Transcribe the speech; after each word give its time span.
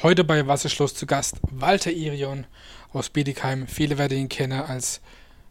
Heute 0.00 0.22
bei 0.22 0.46
Wasserschloss 0.46 0.94
zu 0.94 1.06
Gast 1.06 1.38
Walter 1.50 1.90
Irion 1.90 2.46
aus 2.92 3.10
Bietigheim. 3.10 3.66
Viele 3.66 3.98
werden 3.98 4.16
ihn 4.16 4.28
kennen 4.28 4.60
als, 4.60 5.00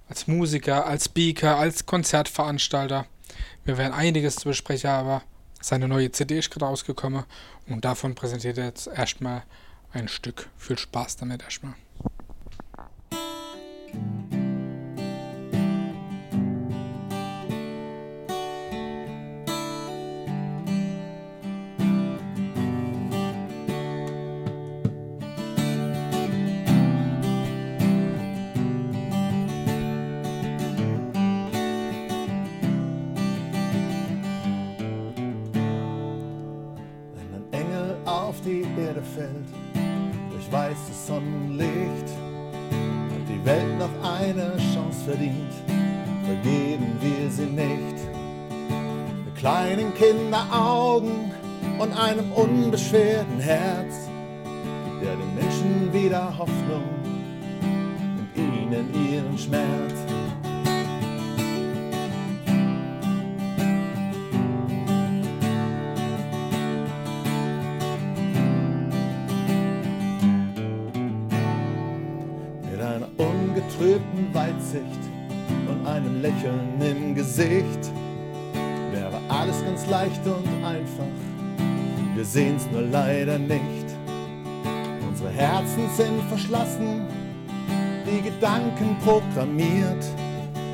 als 0.08 0.26
Musiker, 0.26 0.86
als 0.86 1.06
Speaker, 1.06 1.58
als 1.58 1.86
Konzertveranstalter. 1.86 3.08
Wir 3.66 3.78
werden 3.78 3.92
einiges 3.92 4.38
zu 4.38 4.48
besprechen, 4.48 4.90
aber 4.90 5.22
seine 5.60 5.90
neue 5.90 6.14
CD 6.14 6.40
ist 6.40 6.50
gerade 6.50 6.64
rausgekommen 6.64 7.26
und 7.68 7.84
davon 7.84 8.16
präsentiert 8.16 8.58
er 8.58 8.68
jetzt 8.68 8.88
erstmal 8.88 9.44
ein 9.92 10.08
Stück. 10.08 10.48
Viel 10.58 10.78
Spaß 10.78 11.18
damit 11.18 11.44
erstmal. 11.44 11.76
Verdient, 45.18 45.54
vergeben 46.26 46.98
wir 47.02 47.32
sie 47.32 47.46
nicht. 47.46 47.98
Mit 49.26 49.36
kleinen 49.36 49.94
Kinderaugen 49.96 51.32
und 51.80 51.94
einem 51.94 52.32
unbeschwerten 52.32 53.40
Herz, 53.40 54.10
der 55.02 55.16
den 55.16 55.36
Menschen 55.36 55.94
wieder 55.94 56.38
Hoffnung 56.38 56.84
und 58.16 58.30
ihnen 58.36 59.12
ihren 59.12 59.38
Schmerz. 59.38 60.17
Lächeln 76.22 76.82
im 76.82 77.16
Gesicht 77.16 77.92
wäre 78.92 79.20
alles 79.30 79.64
ganz 79.64 79.86
leicht 79.88 80.22
und 80.26 80.66
einfach. 80.66 81.06
Wir 82.16 82.26
sehen's 82.26 82.68
nur 82.72 82.82
leider 82.82 83.38
nicht. 83.38 83.86
Unsere 85.08 85.30
Herzen 85.30 85.88
sind 85.96 86.22
verschlossen, 86.30 87.06
die 88.06 88.22
Gedanken 88.22 88.98
programmiert. 89.04 90.04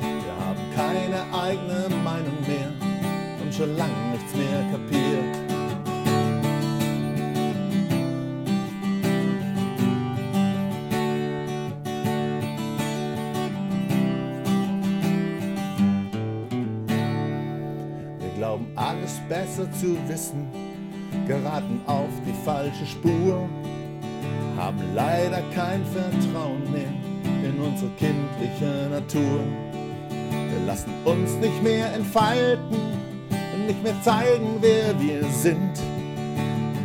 Wir 0.00 0.34
haben 0.46 0.60
keine 0.74 1.22
eigene 1.38 1.94
Meinung 2.02 2.38
mehr 2.46 2.72
und 3.42 3.54
schon 3.54 3.76
lange 3.76 3.92
nichts 4.12 4.34
mehr 4.34 4.64
kapiert. 4.72 5.43
Besser 19.28 19.70
zu 19.72 19.96
wissen, 20.08 20.46
geraten 21.26 21.80
auf 21.86 22.10
die 22.26 22.44
falsche 22.44 22.86
Spur, 22.86 23.48
haben 24.56 24.80
leider 24.94 25.42
kein 25.54 25.82
Vertrauen 25.86 26.62
mehr 26.72 26.92
in 27.42 27.60
unsere 27.60 27.90
kindliche 27.98 28.88
Natur. 28.90 29.40
Wir 30.30 30.66
lassen 30.66 30.92
uns 31.04 31.34
nicht 31.34 31.62
mehr 31.62 31.92
entfalten 31.94 32.76
und 33.54 33.66
nicht 33.66 33.82
mehr 33.82 34.00
zeigen, 34.02 34.58
wer 34.60 34.98
wir 35.00 35.24
sind. 35.30 35.78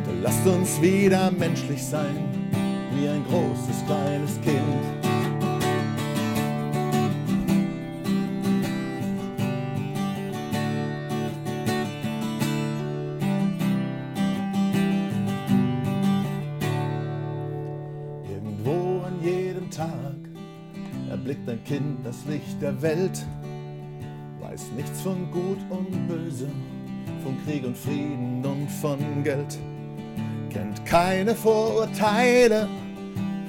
Und 0.07 0.23
lasst 0.23 0.45
uns 0.47 0.81
wieder 0.81 1.31
menschlich 1.31 1.83
sein, 1.83 2.15
wie 2.95 3.07
ein 3.07 3.23
großes 3.29 3.85
kleines 3.85 4.41
Kind. 4.41 4.98
Das 22.09 22.25
Licht 22.25 22.59
der 22.59 22.81
Welt, 22.81 23.23
weiß 24.39 24.71
nichts 24.75 25.01
von 25.01 25.29
Gut 25.29 25.59
und 25.69 26.07
Böse, 26.07 26.49
von 27.23 27.37
Krieg 27.45 27.63
und 27.63 27.77
Frieden 27.77 28.43
und 28.43 28.67
von 28.81 29.23
Geld, 29.23 29.59
kennt 30.49 30.83
keine 30.87 31.35
Vorurteile, 31.35 32.67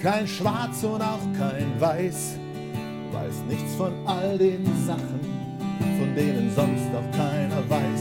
kein 0.03 0.27
Schwarz 0.27 0.85
und 0.85 1.01
auch 1.01 1.25
kein 1.39 1.81
Weiß, 1.81 2.39
weiß 3.13 3.37
nichts 3.49 3.75
von 3.77 3.95
all 4.07 4.37
den 4.37 4.67
Sachen, 4.87 5.21
von 5.99 6.15
denen 6.15 6.53
sonst 6.55 6.91
auch 6.95 7.17
keiner 7.17 7.63
weiß. 7.67 8.00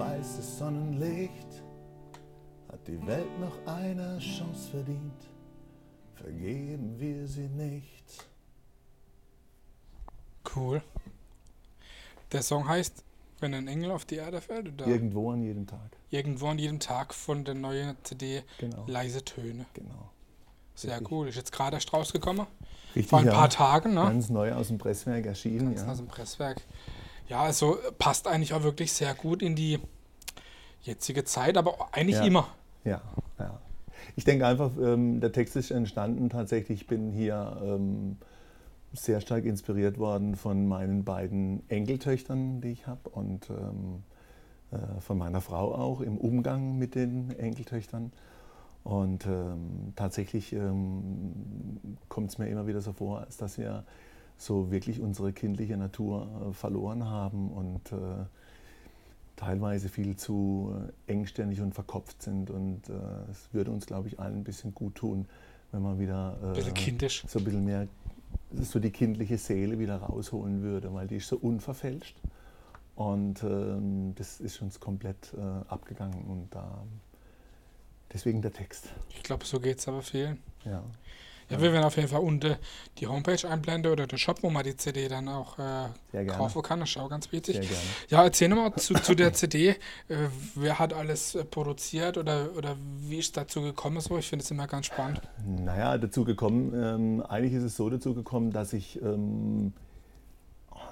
Weißes 0.00 0.58
Sonnenlicht 0.58 1.62
hat 2.72 2.88
die 2.88 3.06
Welt 3.06 3.38
noch 3.38 3.66
eine 3.66 4.18
Chance 4.18 4.70
verdient. 4.70 5.26
Vergeben 6.14 6.98
wir 6.98 7.26
sie 7.28 7.48
nicht. 7.48 8.26
Cool. 10.56 10.82
Der 12.32 12.42
Song 12.42 12.66
heißt 12.66 13.04
Wenn 13.40 13.54
ein 13.54 13.68
Engel 13.68 13.90
auf 13.90 14.04
die 14.06 14.16
Erde 14.16 14.40
fällt? 14.40 14.68
Oder? 14.72 14.86
Irgendwo 14.86 15.30
an 15.30 15.42
jedem 15.42 15.66
Tag. 15.66 15.96
Irgendwo 16.10 16.48
an 16.48 16.58
jedem 16.58 16.80
Tag 16.80 17.12
von 17.14 17.44
der 17.44 17.54
neuen 17.54 17.96
CD 18.02 18.42
genau. 18.58 18.84
Leise 18.86 19.24
Töne. 19.24 19.66
Genau. 19.74 20.10
Sehr 20.74 20.92
Richtig. 20.92 21.10
cool. 21.10 21.28
Ist 21.28 21.36
jetzt 21.36 21.52
gerade 21.52 21.76
erst 21.76 21.92
rausgekommen. 21.92 22.46
Richtig, 22.94 23.08
Vor 23.08 23.18
ein 23.20 23.26
ja. 23.26 23.32
paar 23.32 23.50
Tagen. 23.50 23.94
Ne? 23.94 24.02
Ganz 24.02 24.30
neu 24.30 24.52
aus 24.54 24.68
dem 24.68 24.78
Presswerk 24.78 25.26
erschienen. 25.26 25.74
Ganz 25.74 25.82
ja. 25.82 25.92
aus 25.92 25.98
dem 25.98 26.08
Presswerk. 26.08 26.62
Ja, 27.30 27.42
also 27.42 27.78
passt 27.96 28.26
eigentlich 28.26 28.52
auch 28.54 28.64
wirklich 28.64 28.92
sehr 28.92 29.14
gut 29.14 29.40
in 29.40 29.54
die 29.54 29.78
jetzige 30.82 31.24
Zeit, 31.24 31.56
aber 31.56 31.76
eigentlich 31.92 32.16
ja. 32.16 32.24
immer. 32.24 32.48
Ja, 32.84 33.00
ja. 33.38 33.60
Ich 34.16 34.24
denke 34.24 34.48
einfach, 34.48 34.72
ähm, 34.82 35.20
der 35.20 35.30
Text 35.30 35.54
ist 35.54 35.70
entstanden 35.70 36.28
tatsächlich. 36.28 36.80
Ich 36.80 36.86
bin 36.88 37.12
hier 37.12 37.56
ähm, 37.62 38.16
sehr 38.92 39.20
stark 39.20 39.44
inspiriert 39.44 39.98
worden 39.98 40.34
von 40.34 40.66
meinen 40.66 41.04
beiden 41.04 41.62
Enkeltöchtern, 41.70 42.60
die 42.62 42.72
ich 42.72 42.88
habe 42.88 43.08
und 43.10 43.48
ähm, 43.48 44.02
äh, 44.72 45.00
von 45.00 45.16
meiner 45.16 45.40
Frau 45.40 45.72
auch 45.72 46.00
im 46.00 46.18
Umgang 46.18 46.78
mit 46.78 46.96
den 46.96 47.30
Enkeltöchtern. 47.38 48.12
Und 48.82 49.26
ähm, 49.26 49.92
tatsächlich 49.94 50.52
ähm, 50.52 51.96
kommt 52.08 52.30
es 52.30 52.38
mir 52.38 52.48
immer 52.48 52.66
wieder 52.66 52.80
so 52.80 52.92
vor, 52.92 53.20
als 53.20 53.36
dass 53.36 53.56
wir 53.56 53.84
so 54.40 54.70
wirklich 54.70 55.00
unsere 55.00 55.32
kindliche 55.32 55.76
Natur 55.76 56.48
äh, 56.50 56.52
verloren 56.54 57.04
haben 57.04 57.50
und 57.50 57.92
äh, 57.92 58.24
teilweise 59.36 59.88
viel 59.88 60.16
zu 60.16 60.74
äh, 61.06 61.12
engständig 61.12 61.60
und 61.60 61.74
verkopft 61.74 62.22
sind. 62.22 62.50
Und 62.50 62.88
es 63.30 63.52
würde 63.52 63.70
uns, 63.70 63.86
glaube 63.86 64.08
ich, 64.08 64.18
allen 64.18 64.38
ein 64.38 64.44
bisschen 64.44 64.74
gut 64.74 64.94
tun, 64.94 65.26
wenn 65.72 65.82
man 65.82 65.98
wieder 65.98 66.38
so 67.28 67.38
ein 67.38 67.44
bisschen 67.44 67.64
mehr 67.64 67.86
so 68.52 68.80
die 68.80 68.90
kindliche 68.90 69.38
Seele 69.38 69.78
wieder 69.78 69.96
rausholen 69.96 70.62
würde, 70.62 70.92
weil 70.92 71.06
die 71.06 71.16
ist 71.16 71.28
so 71.28 71.36
unverfälscht. 71.36 72.16
Und 72.96 73.42
ähm, 73.44 74.14
das 74.16 74.40
ist 74.40 74.60
uns 74.62 74.80
komplett 74.80 75.32
äh, 75.34 75.40
abgegangen. 75.68 76.24
Und 76.24 76.54
da 76.54 76.84
deswegen 78.12 78.42
der 78.42 78.52
Text. 78.52 78.88
Ich 79.10 79.22
glaube, 79.22 79.44
so 79.44 79.60
geht 79.60 79.78
es 79.78 79.88
aber 79.88 80.02
vielen. 80.02 80.38
Ja. 80.64 80.82
Ja, 81.50 81.60
wir 81.60 81.72
werden 81.72 81.84
auf 81.84 81.96
jeden 81.96 82.08
Fall 82.08 82.20
unten 82.20 82.56
die 82.98 83.06
Homepage 83.06 83.48
einblenden 83.48 83.92
oder 83.92 84.06
den 84.06 84.18
Shop, 84.18 84.42
wo 84.42 84.50
man 84.50 84.64
die 84.64 84.76
CD 84.76 85.08
dann 85.08 85.28
auch 85.28 85.58
äh, 85.58 86.24
kaufen 86.26 86.62
kann. 86.62 86.80
Das 86.80 86.90
ist 86.90 86.96
auch 86.96 87.10
ganz 87.10 87.30
wichtig. 87.32 87.68
Ja, 88.08 88.22
erzähl 88.22 88.48
nochmal 88.48 88.74
zu, 88.76 88.94
zu 88.94 89.14
der 89.14 89.32
CD. 89.32 89.70
Äh, 89.70 89.76
wer 90.54 90.78
hat 90.78 90.92
alles 90.92 91.34
äh, 91.34 91.44
produziert 91.44 92.16
oder, 92.18 92.50
oder 92.56 92.76
wie 93.00 93.18
ist 93.18 93.26
es 93.26 93.32
dazu 93.32 93.62
gekommen? 93.62 94.00
So? 94.00 94.16
Ich 94.16 94.28
finde 94.28 94.44
es 94.44 94.50
immer 94.50 94.66
ganz 94.68 94.86
spannend. 94.86 95.20
Naja, 95.44 95.98
dazu 95.98 96.24
gekommen, 96.24 96.72
ähm, 96.74 97.22
eigentlich 97.28 97.54
ist 97.54 97.64
es 97.64 97.76
so 97.76 97.90
dazu 97.90 98.14
gekommen, 98.14 98.52
dass 98.52 98.72
ich 98.72 99.00
ähm, 99.02 99.72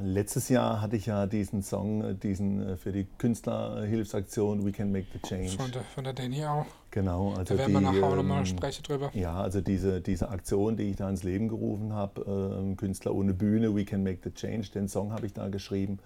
letztes 0.00 0.48
Jahr 0.48 0.80
hatte 0.80 0.96
ich 0.96 1.06
ja 1.06 1.26
diesen 1.26 1.62
Song, 1.62 2.02
äh, 2.02 2.14
diesen 2.14 2.60
äh, 2.60 2.76
für 2.76 2.92
die 2.92 3.06
Künstlerhilfsaktion 3.18 4.64
We 4.64 4.72
Can 4.72 4.92
Make 4.92 5.06
the 5.12 5.20
Change. 5.20 5.50
Von 5.50 5.70
der, 5.70 5.82
von 5.82 6.04
der 6.04 6.12
Danny 6.12 6.44
auch. 6.44 6.66
Genau. 6.90 7.34
Also 7.34 7.54
da 7.54 7.58
werden 7.58 7.72
wir 7.72 7.80
nachher 7.80 8.04
auch 8.04 8.16
nochmal 8.16 8.40
ähm, 8.40 8.46
sprechen 8.46 8.82
drüber. 8.82 9.10
Ja, 9.14 9.40
also 9.40 9.60
diese, 9.60 10.00
diese 10.00 10.30
Aktion, 10.30 10.76
die 10.76 10.84
ich 10.84 10.96
da 10.96 11.08
ins 11.08 11.22
Leben 11.22 11.48
gerufen 11.48 11.92
habe, 11.92 12.70
äh, 12.70 12.74
Künstler 12.76 13.14
ohne 13.14 13.34
Bühne, 13.34 13.74
We 13.74 13.84
Can 13.84 14.02
Make 14.02 14.20
the 14.24 14.30
Change, 14.30 14.68
den 14.74 14.88
Song 14.88 15.12
habe 15.12 15.26
ich 15.26 15.32
da 15.32 15.48
geschrieben 15.48 15.98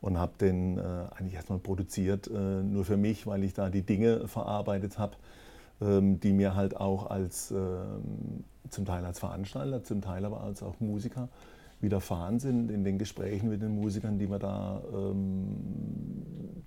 und 0.00 0.18
habe 0.18 0.32
den 0.40 0.78
äh, 0.78 0.82
eigentlich 1.16 1.34
erstmal 1.34 1.58
produziert, 1.58 2.28
äh, 2.28 2.62
nur 2.62 2.84
für 2.84 2.96
mich, 2.96 3.26
weil 3.26 3.44
ich 3.44 3.54
da 3.54 3.68
die 3.70 3.82
Dinge 3.82 4.28
verarbeitet 4.28 4.98
habe, 4.98 5.16
ähm, 5.80 6.20
die 6.20 6.32
mir 6.32 6.54
halt 6.54 6.76
auch 6.76 7.10
als, 7.10 7.50
ähm, 7.50 8.44
zum 8.68 8.84
Teil 8.84 9.04
als 9.04 9.18
Veranstalter, 9.18 9.82
zum 9.82 10.00
Teil 10.00 10.24
aber 10.24 10.42
als 10.42 10.62
auch 10.62 10.78
Musiker 10.80 11.28
widerfahren 11.80 12.40
sind 12.40 12.70
in 12.70 12.84
den 12.84 12.98
Gesprächen 12.98 13.48
mit 13.48 13.62
den 13.62 13.74
Musikern, 13.74 14.18
die 14.18 14.26
mir 14.26 14.38
da 14.38 14.82
ähm, 14.92 15.56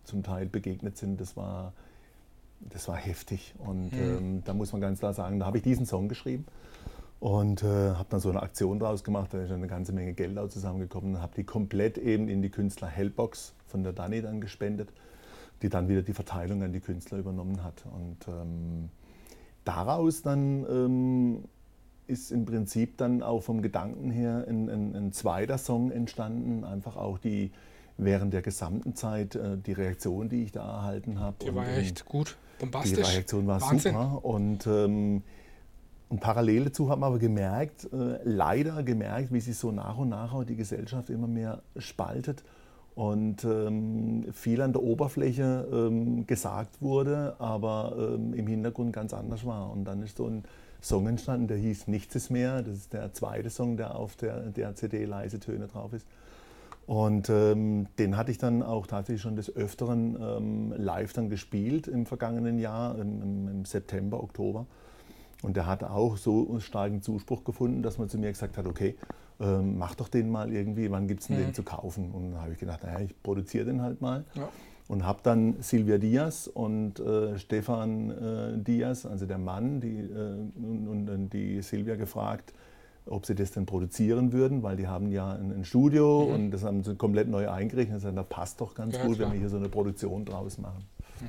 zum 0.03 0.23
Teil 0.23 0.45
begegnet 0.45 0.97
sind. 0.97 1.19
Das 1.19 1.35
war, 1.35 1.73
das 2.69 2.87
war 2.87 2.95
heftig. 2.95 3.53
Und 3.59 3.91
mhm. 3.91 3.99
ähm, 3.99 4.43
da 4.45 4.53
muss 4.53 4.71
man 4.71 4.81
ganz 4.81 4.99
klar 4.99 5.13
sagen, 5.13 5.39
da 5.39 5.45
habe 5.45 5.57
ich 5.57 5.63
diesen 5.63 5.85
Song 5.85 6.07
geschrieben 6.07 6.45
und 7.19 7.61
äh, 7.61 7.67
habe 7.67 8.07
dann 8.09 8.19
so 8.19 8.29
eine 8.29 8.41
Aktion 8.41 8.79
draus 8.79 9.03
gemacht. 9.03 9.33
Da 9.33 9.41
ist 9.41 9.51
eine 9.51 9.67
ganze 9.67 9.93
Menge 9.93 10.13
Geld 10.13 10.37
auch 10.37 10.49
zusammengekommen 10.49 11.15
und 11.15 11.21
habe 11.21 11.33
die 11.35 11.43
komplett 11.43 11.97
eben 11.97 12.27
in 12.27 12.41
die 12.41 12.49
Künstler 12.49 12.87
Hellbox 12.87 13.53
von 13.67 13.83
der 13.83 13.93
Dani 13.93 14.21
dann 14.21 14.41
gespendet, 14.41 14.89
die 15.61 15.69
dann 15.69 15.87
wieder 15.87 16.01
die 16.01 16.13
Verteilung 16.13 16.63
an 16.63 16.73
die 16.73 16.79
Künstler 16.79 17.19
übernommen 17.19 17.63
hat. 17.63 17.83
Und 17.85 18.27
ähm, 18.27 18.89
daraus 19.65 20.21
dann 20.21 20.65
ähm, 20.69 21.43
ist 22.11 22.31
im 22.31 22.45
Prinzip 22.45 22.97
dann 22.97 23.23
auch 23.23 23.41
vom 23.41 23.61
Gedanken 23.61 24.11
her 24.11 24.45
ein, 24.47 24.69
ein, 24.69 24.95
ein, 24.95 25.11
zweiter 25.13 25.57
Song 25.57 25.91
entstanden. 25.91 26.63
Einfach 26.63 26.97
auch 26.97 27.17
die 27.17 27.51
während 27.97 28.33
der 28.33 28.41
gesamten 28.41 28.95
Zeit 28.95 29.35
äh, 29.35 29.57
die 29.57 29.73
Reaktion, 29.73 30.29
die 30.29 30.43
ich 30.43 30.51
da 30.51 30.61
erhalten 30.61 31.19
habe. 31.19 31.37
Die 31.41 31.55
war 31.55 31.67
echt 31.67 32.05
gut, 32.05 32.37
bombastisch. 32.59 32.95
Die 32.95 33.01
Reaktion 33.01 33.47
war 33.47 33.61
Wahnsinn. 33.61 33.93
super. 33.93 34.25
Und, 34.25 34.67
ähm, 34.67 35.23
und 36.09 36.19
parallel 36.19 36.65
dazu 36.65 36.89
haben 36.89 37.01
wir 37.01 37.07
aber 37.07 37.19
gemerkt, 37.19 37.85
äh, 37.93 38.19
leider 38.23 38.83
gemerkt, 38.83 39.31
wie 39.31 39.39
sich 39.39 39.57
so 39.57 39.71
nach 39.71 39.97
und 39.97 40.09
nach 40.09 40.33
auch 40.33 40.43
die 40.43 40.55
Gesellschaft 40.55 41.09
immer 41.09 41.27
mehr 41.27 41.61
spaltet 41.77 42.43
und 42.95 43.45
ähm, 43.45 44.25
viel 44.33 44.61
an 44.61 44.73
der 44.73 44.83
Oberfläche 44.83 45.67
ähm, 45.71 46.27
gesagt 46.27 46.81
wurde, 46.81 47.35
aber 47.39 47.95
ähm, 47.97 48.33
im 48.33 48.47
Hintergrund 48.47 48.93
ganz 48.93 49.13
anders 49.13 49.45
war. 49.45 49.71
Und 49.71 49.85
dann 49.85 50.01
ist 50.01 50.17
so 50.17 50.27
ein 50.27 50.43
Song 50.81 51.07
entstanden, 51.07 51.47
der 51.47 51.57
hieß 51.57 51.87
Nichts 51.87 52.15
ist 52.15 52.29
mehr. 52.31 52.61
Das 52.63 52.75
ist 52.75 52.93
der 52.93 53.13
zweite 53.13 53.49
Song, 53.49 53.77
der 53.77 53.95
auf 53.95 54.15
der, 54.15 54.39
der 54.47 54.75
CD 54.75 55.05
Leise 55.05 55.39
Töne 55.39 55.67
drauf 55.67 55.93
ist. 55.93 56.07
Und 56.87 57.29
ähm, 57.29 57.87
den 57.99 58.17
hatte 58.17 58.31
ich 58.31 58.39
dann 58.39 58.63
auch 58.63 58.87
tatsächlich 58.87 59.21
schon 59.21 59.35
des 59.35 59.55
Öfteren 59.55 60.17
ähm, 60.19 60.73
live 60.75 61.13
dann 61.13 61.29
gespielt 61.29 61.87
im 61.87 62.05
vergangenen 62.05 62.57
Jahr, 62.57 62.97
im, 62.97 63.47
im, 63.47 63.65
September, 63.65 64.21
Oktober. 64.21 64.65
Und 65.43 65.55
der 65.55 65.67
hat 65.67 65.83
auch 65.83 66.17
so 66.17 66.59
starken 66.59 67.01
Zuspruch 67.01 67.43
gefunden, 67.43 67.83
dass 67.83 67.97
man 67.97 68.09
zu 68.09 68.17
mir 68.17 68.31
gesagt 68.31 68.57
hat, 68.57 68.65
okay, 68.65 68.95
ähm, 69.39 69.77
mach 69.77 69.95
doch 69.95 70.07
den 70.09 70.29
mal 70.29 70.51
irgendwie, 70.51 70.91
wann 70.91 71.07
gibt 71.07 71.21
es 71.21 71.27
denn 71.27 71.37
mhm. 71.37 71.45
den 71.45 71.53
zu 71.53 71.63
kaufen? 71.63 72.11
Und 72.11 72.31
dann 72.31 72.41
habe 72.41 72.53
ich 72.53 72.59
gedacht, 72.59 72.83
naja, 72.83 72.99
ich 72.99 73.21
produziere 73.23 73.65
den 73.65 73.81
halt 73.81 74.01
mal. 74.01 74.25
Ja 74.33 74.49
und 74.91 75.05
habe 75.05 75.19
dann 75.23 75.55
Silvia 75.61 75.97
Diaz 75.97 76.47
und 76.53 76.99
äh, 76.99 77.39
Stefan 77.39 78.09
äh, 78.09 78.57
Diaz, 78.57 79.05
also 79.05 79.25
der 79.25 79.37
Mann, 79.37 79.79
die, 79.79 79.99
äh, 79.99 80.35
und, 80.61 81.07
und, 81.09 81.29
die 81.29 81.61
Silvia 81.61 81.95
gefragt, 81.95 82.53
ob 83.05 83.25
sie 83.25 83.33
das 83.33 83.51
denn 83.51 83.65
produzieren 83.65 84.33
würden, 84.33 84.63
weil 84.63 84.75
die 84.75 84.89
haben 84.89 85.09
ja 85.09 85.31
ein, 85.31 85.59
ein 85.59 85.63
Studio 85.63 86.25
mhm. 86.27 86.33
und 86.33 86.51
das 86.51 86.65
haben 86.65 86.83
sie 86.83 86.97
komplett 86.97 87.29
neu 87.29 87.49
eingerichtet. 87.49 87.93
Und 87.93 87.99
gesagt, 88.01 88.17
da 88.17 88.23
passt 88.23 88.59
doch 88.59 88.75
ganz 88.75 88.97
ja, 88.97 89.05
gut, 89.05 89.15
klar. 89.15 89.29
wenn 89.29 89.35
wir 89.35 89.39
hier 89.39 89.49
so 89.49 89.55
eine 89.55 89.69
Produktion 89.69 90.25
draus 90.25 90.57
machen. 90.57 90.83
Mhm. 91.21 91.25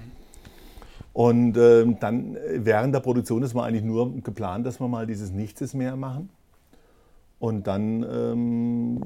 Und 1.12 1.56
ähm, 1.56 2.00
dann 2.00 2.34
äh, 2.34 2.64
während 2.64 2.92
der 2.92 3.00
Produktion, 3.00 3.42
das 3.42 3.54
war 3.54 3.64
eigentlich 3.66 3.84
nur 3.84 4.12
geplant, 4.22 4.66
dass 4.66 4.80
wir 4.80 4.88
mal 4.88 5.06
dieses 5.06 5.30
Nichts 5.30 5.72
mehr 5.72 5.94
machen. 5.94 6.30
Und 7.38 7.68
dann 7.68 8.02
ähm, 8.02 9.04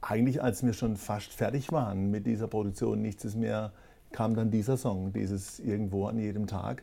eigentlich, 0.00 0.40
als 0.40 0.64
wir 0.64 0.72
schon 0.72 0.96
fast 0.96 1.32
fertig 1.32 1.72
waren 1.72 2.12
mit 2.12 2.26
dieser 2.26 2.46
Produktion, 2.46 3.02
nichts 3.02 3.24
ist 3.24 3.34
mehr 3.34 3.72
kam 4.12 4.34
dann 4.34 4.50
dieser 4.50 4.76
Song, 4.76 5.12
dieses 5.12 5.58
Irgendwo 5.60 6.06
an 6.06 6.18
jedem 6.18 6.46
Tag. 6.46 6.82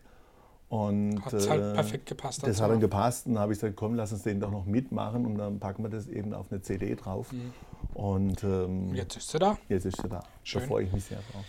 Und 0.67 1.23
hat 1.23 1.33
halt 1.33 1.61
äh, 1.61 1.73
perfekt 1.73 2.05
gepasst. 2.07 2.45
Das 2.45 2.59
hat 2.59 2.71
dann 2.71 2.79
gepasst 2.79 3.27
und 3.27 3.35
dann 3.35 3.43
habe 3.43 3.53
ich 3.53 3.59
gesagt, 3.59 3.75
komm, 3.75 3.93
lass 3.93 4.11
uns 4.11 4.23
den 4.23 4.39
doch 4.39 4.49
noch 4.49 4.65
mitmachen 4.65 5.25
und 5.25 5.37
dann 5.37 5.59
packen 5.59 5.83
wir 5.83 5.89
das 5.89 6.07
eben 6.07 6.33
auf 6.33 6.51
eine 6.51 6.61
CD 6.61 6.95
drauf. 6.95 7.31
Mhm. 7.31 7.53
Und 7.93 8.43
ähm, 8.43 8.93
jetzt 8.95 9.15
ist 9.15 9.29
sie 9.29 9.39
da. 9.39 9.57
Jetzt 9.69 9.85
ist 9.85 10.01
sie 10.01 10.09
da. 10.09 10.23
Schön. 10.43 10.61
Da 10.61 10.67
freue 10.67 10.85
ich 10.85 10.91
mich 10.91 11.05
sehr 11.05 11.19
drauf. 11.31 11.45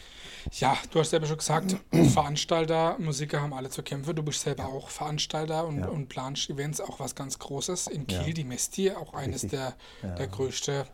Ja, 0.53 0.77
du 0.91 1.01
hast 1.01 1.11
selber 1.11 1.27
schon 1.27 1.39
gesagt, 1.39 1.77
Veranstalter, 1.91 2.97
Musiker 2.99 3.41
haben 3.41 3.53
alle 3.53 3.71
zu 3.71 3.83
kämpfen. 3.83 4.15
Du 4.15 4.23
bist 4.23 4.43
selber 4.43 4.65
ja. 4.65 4.69
auch 4.69 4.91
Veranstalter 4.91 5.67
und, 5.67 5.81
ja. 5.81 5.89
und 5.89 6.09
planst 6.09 6.51
Events, 6.51 6.81
auch 6.81 7.01
was 7.01 7.15
ganz 7.15 7.39
Großes 7.39 7.89
in 7.89 8.07
Kiel, 8.07 8.29
ja. 8.29 8.35
die 8.35 8.45
Mesti, 8.45 8.93
auch 8.93 9.15
eines 9.15 9.45
Richtig. 9.45 9.61
der, 10.03 10.15
der 10.17 10.27
größten 10.29 10.85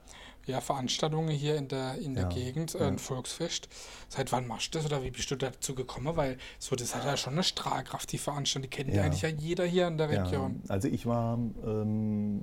ja, 0.47 0.61
Veranstaltungen 0.61 1.29
hier 1.29 1.57
in 1.57 1.69
der, 1.69 1.97
in 1.97 2.15
der 2.15 2.25
ja, 2.25 2.29
Gegend, 2.29 2.75
äh, 2.75 2.85
ein 2.85 2.99
Volksfest. 2.99 3.69
Seit 4.09 4.33
wann 4.33 4.47
machst 4.47 4.75
du 4.75 4.79
das 4.79 4.87
oder 4.87 5.03
wie 5.03 5.11
bist 5.11 5.31
du 5.31 5.37
dazu 5.37 5.75
gekommen? 5.75 6.17
Weil 6.17 6.39
so, 6.59 6.77
das 6.77 6.95
hat 6.95 7.05
ja 7.05 7.17
schon 7.17 7.35
eine 7.35 7.45
Strahlkraft, 7.45 8.11
die 8.13 8.19
Veranstaltung. 8.19 8.71
Die 8.71 8.77
kennt 8.77 8.95
ja. 8.95 9.03
eigentlich 9.03 9.23
ja 9.23 9.29
jeder 9.29 9.65
hier 9.65 9.89
in 9.89 9.99
der 9.99 10.09
Region. 10.09 10.63
Ja, 10.65 10.71
also 10.71 10.89
ich 10.89 11.07
war, 11.07 11.39
ähm, 11.65 12.43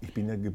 ich 0.00 0.14
bin 0.14 0.28
ja 0.28 0.36
ge 0.36 0.52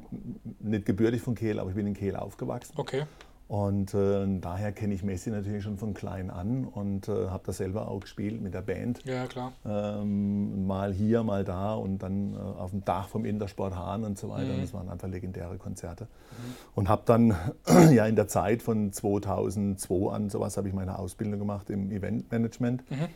nicht 0.60 0.86
gebürtig 0.86 1.22
von 1.22 1.36
Kehl, 1.36 1.60
aber 1.60 1.70
ich 1.70 1.76
bin 1.76 1.88
in 1.88 1.94
Kehl 1.94 2.16
aufgewachsen. 2.16 2.74
Okay. 2.78 3.06
Und 3.48 3.94
äh, 3.94 4.26
daher 4.42 4.74
kenne 4.74 4.94
ich 4.94 5.04
Messi 5.04 5.30
natürlich 5.30 5.64
schon 5.64 5.78
von 5.78 5.94
klein 5.94 6.30
an 6.30 6.66
und 6.66 7.08
äh, 7.08 7.30
habe 7.30 7.44
das 7.46 7.58
selber 7.58 7.88
auch 7.88 8.02
gespielt 8.02 8.42
mit 8.42 8.54
der 8.54 8.62
Band. 8.62 9.02
Ja, 9.06 9.26
klar. 9.26 9.54
Ähm, 9.66 10.68
mal 10.68 10.92
hier, 10.94 11.24
mal 11.24 11.46
da 11.46 11.74
und 11.74 12.00
dann 12.00 12.34
äh, 12.34 12.38
auf 12.38 12.72
dem 12.72 12.84
Dach 12.84 13.08
vom 13.08 13.24
Intersport 13.24 13.74
Hahn 13.74 14.04
und 14.04 14.18
so 14.18 14.30
weiter. 14.30 14.54
Mhm. 14.54 14.62
Das 14.62 14.74
waren 14.74 14.90
einfach 14.90 15.08
legendäre 15.08 15.58
Konzerte. 15.58 16.06
Mhm. 16.06 16.54
Und 16.76 16.90
habe 16.90 17.04
dann 17.06 17.36
ja 17.94 18.06
in 18.06 18.18
der 18.18 18.28
Zeit 18.28 18.62
von 18.62 18.92
2002 18.92 20.12
an 20.14 20.30
sowas 20.30 20.58
habe 20.58 20.68
ich 20.68 20.74
meine 20.74 21.00
Ausbildung 21.00 21.40
gemacht 21.40 21.70
im 21.70 21.90
Eventmanagement. 21.90 22.90
Mhm. 22.92 23.08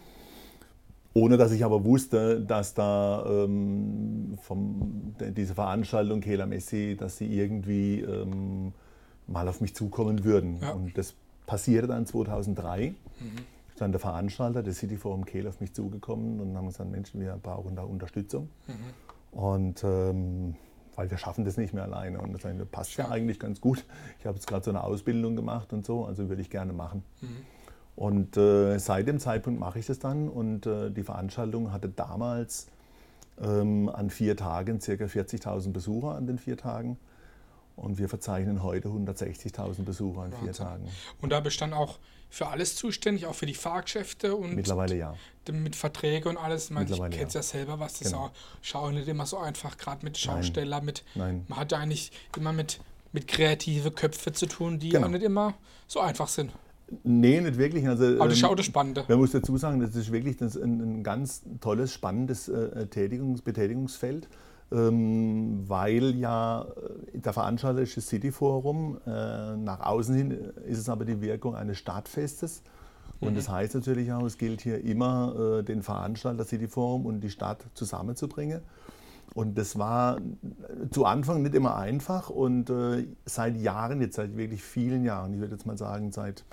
Ohne 1.14 1.36
dass 1.36 1.52
ich 1.52 1.66
aber 1.66 1.84
wusste, 1.84 2.40
dass 2.40 2.74
da 2.74 3.26
ähm, 3.28 4.38
vom, 4.42 5.14
diese 5.20 5.56
Veranstaltung 5.56 6.22
Kela 6.22 6.46
Messi, 6.46 6.96
dass 6.98 7.18
sie 7.18 7.28
irgendwie 7.28 8.00
ähm, 8.00 8.72
mal 9.32 9.48
auf 9.48 9.62
mich 9.62 9.76
zukommen 9.76 10.24
würden. 10.24 10.60
Ja. 10.62 10.72
Und 10.72 10.98
das 10.98 11.16
passierte 11.46 11.88
dann 11.88 12.06
2003. 12.06 12.90
Mhm. 12.90 12.96
Dann 13.78 13.92
der 13.92 14.00
Veranstalter, 14.00 14.62
der 14.62 14.74
City 14.74 14.96
Forum 14.96 15.26
Kehl, 15.26 15.48
auf 15.48 15.60
mich 15.60 15.74
zugekommen 15.74 16.40
und 16.40 16.56
haben 16.56 16.68
gesagt, 16.68 16.92
Mensch, 16.92 17.16
wir 17.16 17.40
brauchen 17.42 17.76
da 17.76 17.82
Unterstützung. 17.82 18.50
Mhm. 18.68 19.40
Und 19.40 19.84
ähm, 19.84 20.56
weil 20.96 21.10
wir 21.10 21.18
schaffen 21.18 21.46
das 21.46 21.58
nicht 21.58 21.74
mehr 21.74 21.84
alleine. 21.84 22.20
Und 22.20 22.34
das 22.34 22.44
passt 22.72 22.96
ja 22.98 23.10
eigentlich 23.10 23.40
ganz 23.40 23.60
gut. 23.60 23.86
Ich 24.20 24.26
habe 24.26 24.36
jetzt 24.36 24.46
gerade 24.46 24.64
so 24.64 24.72
eine 24.72 24.84
Ausbildung 24.84 25.36
gemacht 25.36 25.74
und 25.74 25.86
so, 25.86 26.06
also 26.06 26.30
würde 26.30 26.42
ich 26.42 26.50
gerne 26.50 26.74
machen. 26.74 27.04
Mhm. 27.22 27.28
Und 27.96 28.38
äh, 28.38 28.78
seit 28.78 29.08
dem 29.08 29.20
Zeitpunkt 29.20 29.60
mache 29.60 29.80
ich 29.80 29.86
das 29.86 30.00
dann. 30.00 30.30
Und 30.30 30.66
äh, 30.66 30.92
die 30.92 31.04
Veranstaltung 31.04 31.72
hatte 31.72 31.90
damals 31.90 32.68
ähm, 33.42 33.90
an 33.90 34.10
vier 34.10 34.36
Tagen 34.38 34.80
ca. 34.80 34.92
40.000 34.92 35.72
Besucher 35.72 36.16
an 36.16 36.28
den 36.28 36.38
vier 36.38 36.58
Tagen. 36.58 36.98
Und 37.82 37.98
wir 37.98 38.10
verzeichnen 38.10 38.62
heute 38.62 38.90
160.000 38.90 39.84
Besucher 39.84 40.26
in 40.26 40.34
vier 40.34 40.54
Tagen. 40.54 40.88
Und 41.20 41.32
da 41.32 41.40
bist 41.40 41.58
du 41.58 41.62
dann 41.62 41.74
auch 41.74 41.98
für 42.30 42.48
alles 42.48 42.76
zuständig, 42.76 43.26
auch 43.26 43.34
für 43.34 43.48
die 43.48 43.56
Fahrgeschäfte 43.56 44.36
und 44.36 44.56
mittlerweile 44.56 44.96
ja. 44.96 45.16
Mit 45.52 45.76
Verträge 45.76 46.30
und 46.30 46.38
alles. 46.38 46.66
Ich, 46.66 46.72
meine, 46.72 46.86
ich 46.86 46.98
kenne 46.98 47.28
es 47.28 47.34
ja. 47.34 47.40
ja 47.40 47.44
selber, 47.44 47.80
was 47.80 48.00
das 48.00 48.12
genau. 48.12 48.26
auch 48.26 48.32
schau 48.62 48.92
nicht 48.92 49.08
immer 49.08 49.26
so 49.26 49.40
einfach, 49.40 49.78
gerade 49.78 50.06
mit 50.06 50.18
Schausteller, 50.18 50.78
Nein. 50.78 50.86
mit 50.86 51.04
Nein. 51.16 51.46
man 51.48 51.60
hat 51.60 51.72
ja 51.72 51.80
eigentlich 51.80 52.12
immer 52.38 52.54
mit, 52.54 52.80
mit 53.14 53.28
kreative 53.28 53.90
Köpfe 53.90 54.32
zu 54.32 54.46
tun, 54.46 54.78
die 54.78 54.90
genau. 54.90 55.08
auch 55.08 55.12
nicht 55.12 55.24
immer 55.24 55.56
so 55.88 56.00
einfach 56.00 56.28
sind. 56.28 56.52
Nee, 57.04 57.42
nicht 57.42 57.58
wirklich. 57.58 57.88
Also, 57.88 58.06
Aber 58.06 58.28
das 58.28 58.42
ähm, 58.42 58.50
ist 58.50 58.60
das 58.60 58.66
Spannende. 58.66 59.06
Man 59.08 59.18
muss 59.18 59.32
dazu 59.32 59.58
sagen, 59.58 59.80
das 59.80 59.96
ist 59.96 60.12
wirklich 60.12 60.38
das 60.38 60.56
ein, 60.56 61.00
ein 61.00 61.04
ganz 61.04 61.42
tolles, 61.62 61.94
spannendes 61.94 62.48
äh, 62.48 62.86
Tätigungs 62.88 63.42
Betätigungsfeld. 63.42 64.28
Ähm, 64.72 65.68
weil 65.68 66.16
ja 66.16 66.62
äh, 66.62 67.18
der 67.20 67.34
Veranstalter 67.34 67.82
ist 67.82 67.98
das 67.98 68.08
City 68.08 68.32
Forum. 68.32 69.00
Äh, 69.06 69.58
nach 69.58 69.82
außen 69.82 70.16
hin 70.16 70.32
ist 70.66 70.78
es 70.78 70.88
aber 70.88 71.04
die 71.04 71.22
Wirkung 71.22 71.56
eines 71.56 71.78
Stadtfestes. 71.78 72.64
Und 73.20 73.32
mhm. 73.32 73.36
das 73.36 73.50
heißt 73.50 73.76
natürlich 73.76 74.12
auch, 74.14 74.24
es 74.24 74.38
gilt 74.38 74.62
hier 74.62 74.84
immer, 74.84 75.60
äh, 75.60 75.64
den 75.64 75.84
Veranstalter 75.84 76.46
City 76.46 76.68
Forum 76.68 77.06
und 77.06 77.20
die 77.20 77.30
Stadt 77.30 77.66
zusammenzubringen. 77.74 78.62
Und 79.34 79.58
das 79.58 79.78
war 79.78 80.18
zu 80.90 81.06
Anfang 81.06 81.42
nicht 81.42 81.56
immer 81.56 81.78
einfach 81.78 82.30
und 82.30 82.70
seit 83.24 83.56
Jahren, 83.56 84.02
jetzt 84.02 84.18
seit 84.18 84.36
wirklich 84.36 84.62
vielen 84.62 85.06
Jahren, 85.06 85.34
ich 85.34 85.40
würde 85.40 85.54
jetzt 85.54 85.66
mal 85.66 85.78
sagen, 85.78 86.12
seit 86.12 86.44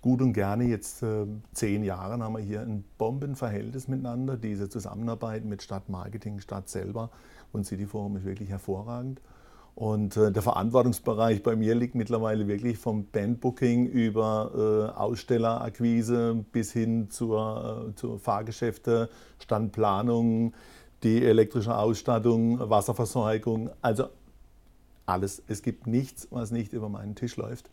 gut 0.00 0.22
und 0.22 0.32
gerne 0.32 0.64
jetzt 0.64 1.04
zehn 1.52 1.84
Jahren 1.84 2.22
haben 2.22 2.34
wir 2.34 2.42
hier 2.42 2.60
ein 2.60 2.84
Bombenverhältnis 2.98 3.88
miteinander. 3.88 4.36
Diese 4.36 4.68
Zusammenarbeit 4.68 5.44
mit 5.44 5.62
Stadtmarketing, 5.62 6.40
Stadt 6.40 6.68
selber 6.68 7.10
und 7.52 7.66
City 7.66 7.86
Forum 7.86 8.16
ist 8.16 8.24
wirklich 8.24 8.48
hervorragend. 8.50 9.20
Und 9.78 10.16
äh, 10.16 10.32
der 10.32 10.42
Verantwortungsbereich 10.42 11.44
bei 11.44 11.54
mir 11.54 11.76
liegt 11.76 11.94
mittlerweile 11.94 12.48
wirklich 12.48 12.78
vom 12.78 13.06
Bandbooking 13.12 13.86
über 13.86 14.50
äh, 14.92 14.98
Ausstellerakquise 14.98 16.44
bis 16.50 16.72
hin 16.72 17.10
zur, 17.10 17.90
äh, 17.90 17.94
zur 17.94 18.18
Fahrgeschäfte, 18.18 19.08
Standplanung, 19.38 20.52
die 21.04 21.24
elektrische 21.24 21.78
Ausstattung, 21.78 22.58
Wasserversorgung, 22.58 23.70
also 23.80 24.08
alles. 25.06 25.44
Es 25.46 25.62
gibt 25.62 25.86
nichts, 25.86 26.26
was 26.32 26.50
nicht 26.50 26.72
über 26.72 26.88
meinen 26.88 27.14
Tisch 27.14 27.36
läuft. 27.36 27.70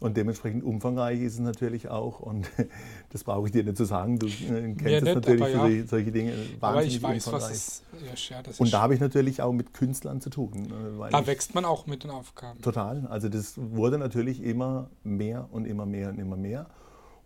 Und 0.00 0.16
dementsprechend 0.16 0.64
umfangreich 0.64 1.20
ist 1.20 1.34
es 1.34 1.38
natürlich 1.38 1.88
auch. 1.88 2.20
Und 2.20 2.50
das 3.10 3.24
brauche 3.24 3.46
ich 3.46 3.52
dir 3.52 3.64
nicht 3.64 3.76
zu 3.76 3.84
sagen. 3.84 4.18
Du 4.18 4.26
äh, 4.26 4.74
kennst 4.74 4.84
ja, 4.84 5.00
das 5.00 5.14
natürlich 5.14 5.42
aber, 5.42 5.68
ja. 5.68 5.82
für 5.82 5.86
solche 5.88 6.12
Dinge 6.12 6.32
wahnsinnig 6.60 6.62
aber 6.62 6.82
ich 6.82 7.02
weiß, 7.02 7.26
umfangreich. 7.26 7.50
Was 7.50 7.82
es, 8.12 8.28
ja, 8.28 8.42
und 8.58 8.72
da 8.72 8.82
habe 8.82 8.94
ich 8.94 9.00
natürlich 9.00 9.40
auch 9.40 9.52
mit 9.52 9.72
Künstlern 9.72 10.20
zu 10.20 10.30
tun. 10.30 10.66
Äh, 11.00 11.10
da 11.10 11.26
wächst 11.26 11.54
man 11.54 11.64
auch 11.64 11.86
mit 11.86 12.04
den 12.04 12.10
Aufgaben. 12.10 12.60
Total. 12.60 13.06
Also 13.08 13.28
das 13.28 13.54
wurde 13.56 13.98
natürlich 13.98 14.42
immer 14.42 14.90
mehr 15.04 15.48
und 15.52 15.66
immer 15.66 15.86
mehr 15.86 16.10
und 16.10 16.18
immer 16.18 16.36
mehr. 16.36 16.66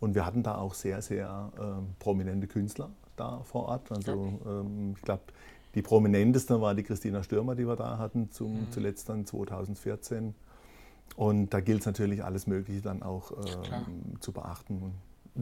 Und 0.01 0.15
wir 0.15 0.25
hatten 0.25 0.43
da 0.43 0.57
auch 0.57 0.75
sehr, 0.75 1.03
sehr 1.03 1.51
äh, 1.59 1.63
prominente 1.99 2.47
Künstler 2.47 2.91
da 3.17 3.41
vor 3.45 3.67
Ort. 3.67 3.91
Also 3.91 4.39
ähm, 4.47 4.95
ich 4.97 5.03
glaube, 5.03 5.23
die 5.75 5.83
prominenteste 5.83 6.61
war 6.61 6.75
die 6.75 6.83
Christina 6.83 7.23
Stürmer, 7.23 7.55
die 7.55 7.67
wir 7.67 7.77
da 7.77 7.99
hatten, 7.99 8.31
zum, 8.31 8.53
mhm. 8.53 8.71
zuletzt 8.71 9.09
dann 9.09 9.27
2014. 9.27 10.35
Und 11.17 11.51
da 11.51 11.61
gilt 11.61 11.81
es 11.81 11.87
natürlich 11.87 12.25
alles 12.25 12.47
Mögliche 12.47 12.81
dann 12.81 13.03
auch 13.03 13.33
ähm, 13.33 14.21
zu 14.21 14.33
beachten. 14.33 14.83
Und 14.83 14.95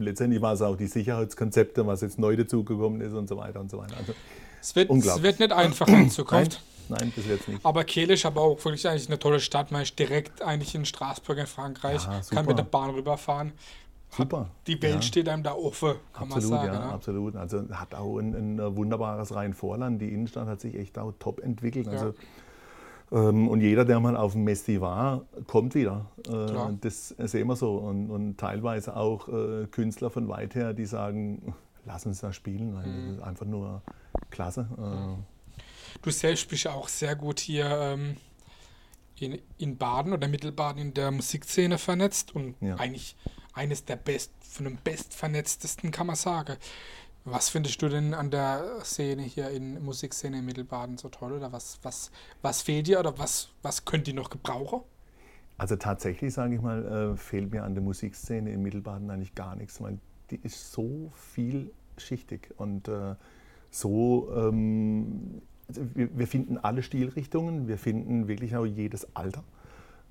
letztendlich 0.03 0.41
war 0.41 0.53
es 0.53 0.61
auch 0.61 0.75
die 0.75 0.87
Sicherheitskonzepte, 0.87 1.85
was 1.85 2.01
jetzt 2.01 2.19
neu 2.19 2.35
dazugekommen 2.35 3.01
ist 3.01 3.13
und 3.13 3.27
so 3.27 3.37
weiter 3.37 3.59
und 3.59 3.69
so 3.69 3.77
weiter. 3.77 3.97
Also 3.97 4.13
es, 4.61 4.75
wird, 4.75 4.89
es 4.89 5.21
wird 5.21 5.39
nicht 5.39 5.51
einfach 5.51 5.87
in 5.87 6.09
Zukunft. 6.09 6.61
Nein, 6.89 6.99
nein, 7.01 7.13
das 7.15 7.27
wird 7.27 7.47
nicht. 7.47 7.65
Aber 7.65 7.83
Kehl 7.83 8.09
ist 8.09 8.25
aber 8.25 8.41
auch 8.41 8.63
wirklich 8.63 8.87
eigentlich 8.87 9.07
eine 9.07 9.19
tolle 9.19 9.39
Stadt. 9.39 9.71
Man 9.71 9.81
ist 9.83 9.97
direkt 9.97 10.41
eigentlich 10.41 10.73
in 10.75 10.85
Straßburg 10.85 11.37
in 11.37 11.47
Frankreich, 11.47 12.03
ja, 12.05 12.21
kann 12.29 12.45
mit 12.45 12.57
der 12.57 12.63
Bahn 12.63 12.91
rüberfahren. 12.91 13.53
Super. 14.09 14.49
Die 14.67 14.81
Welt 14.81 14.95
ja. 14.95 15.01
steht 15.01 15.29
einem 15.29 15.43
da 15.43 15.53
offen, 15.53 15.95
kann 16.13 16.31
absolut, 16.31 16.49
man 16.49 16.65
sagen. 16.65 16.73
Ja, 16.73 16.79
ne? 16.79 16.93
absolut. 16.93 17.35
Also 17.35 17.69
hat 17.71 17.93
auch 17.93 18.17
ein, 18.17 18.59
ein 18.59 18.75
wunderbares 18.75 19.35
Rhein-Vorland. 19.35 20.01
Die 20.01 20.13
Innenstadt 20.13 20.47
hat 20.47 20.61
sich 20.61 20.75
echt 20.75 20.97
auch 20.97 21.13
top 21.19 21.41
entwickelt. 21.41 21.87
Also, 21.87 22.07
ja. 22.07 22.13
Ähm, 23.11 23.47
und 23.47 23.61
jeder, 23.61 23.85
der 23.85 23.99
mal 23.99 24.17
auf 24.17 24.33
dem 24.33 24.43
Messi 24.43 24.81
war, 24.81 25.25
kommt 25.47 25.75
wieder. 25.75 26.11
Äh, 26.27 26.73
das 26.81 27.09
sehen 27.09 27.47
wir 27.47 27.55
so. 27.55 27.75
Und, 27.77 28.09
und 28.09 28.37
teilweise 28.37 28.95
auch 28.95 29.29
äh, 29.29 29.67
Künstler 29.67 30.09
von 30.09 30.27
weit 30.27 30.55
her, 30.55 30.73
die 30.73 30.85
sagen, 30.85 31.53
lass 31.85 32.05
uns 32.05 32.19
da 32.19 32.33
spielen, 32.33 32.75
weil 32.75 32.87
mhm. 32.87 33.07
das 33.07 33.17
ist 33.17 33.23
einfach 33.23 33.45
nur 33.45 33.81
klasse. 34.29 34.67
Äh, 34.77 35.61
du 36.01 36.11
selbst 36.11 36.49
bist 36.49 36.65
ja 36.65 36.73
auch 36.73 36.89
sehr 36.89 37.15
gut 37.15 37.39
hier 37.39 37.65
ähm, 37.65 38.17
in, 39.19 39.39
in 39.57 39.77
Baden 39.77 40.11
oder 40.11 40.27
Mittelbaden 40.27 40.81
in 40.81 40.93
der 40.93 41.11
Musikszene 41.11 41.77
vernetzt 41.77 42.35
und 42.35 42.55
eigentlich 42.77 43.15
eines 43.53 43.85
der 43.85 43.95
best, 43.95 44.31
von 44.41 44.65
dem 44.65 44.77
bestvernetztesten, 44.83 45.91
kann 45.91 46.07
man 46.07 46.15
sagen. 46.15 46.57
Was 47.29 47.49
findest 47.49 47.81
du 47.81 47.89
denn 47.89 48.13
an 48.13 48.31
der 48.31 48.79
Szene 48.85 49.21
hier 49.21 49.49
in 49.49 49.83
Musikszene 49.83 50.37
in 50.39 50.45
Mittelbaden 50.45 50.97
so 50.97 51.09
toll? 51.09 51.33
Oder 51.33 51.51
was, 51.51 51.77
was, 51.83 52.09
was 52.41 52.61
fehlt 52.61 52.87
dir 52.87 53.01
oder 53.01 53.19
was, 53.19 53.49
was 53.61 53.83
könnt 53.83 54.07
ihr 54.07 54.13
noch 54.13 54.29
gebrauchen? 54.29 54.79
Also 55.57 55.75
tatsächlich, 55.75 56.33
sage 56.33 56.55
ich 56.55 56.61
mal, 56.61 56.85
äh, 56.85 57.17
fehlt 57.17 57.51
mir 57.51 57.65
an 57.65 57.73
der 57.73 57.83
Musikszene 57.83 58.49
in 58.49 58.61
Mittelbaden 58.61 59.09
eigentlich 59.09 59.35
gar 59.35 59.57
nichts. 59.57 59.81
Meine, 59.81 59.97
die 60.31 60.39
ist 60.41 60.71
so 60.71 61.11
vielschichtig 61.15 62.51
und 62.55 62.87
äh, 62.87 63.15
so, 63.71 64.33
ähm, 64.33 65.41
wir, 65.67 66.17
wir, 66.17 66.27
finden 66.27 66.57
alle 66.57 66.81
Stilrichtungen, 66.81 67.67
wir 67.67 67.77
finden 67.77 68.29
wirklich 68.29 68.55
auch 68.55 68.65
jedes 68.65 69.17
Alter. 69.17 69.43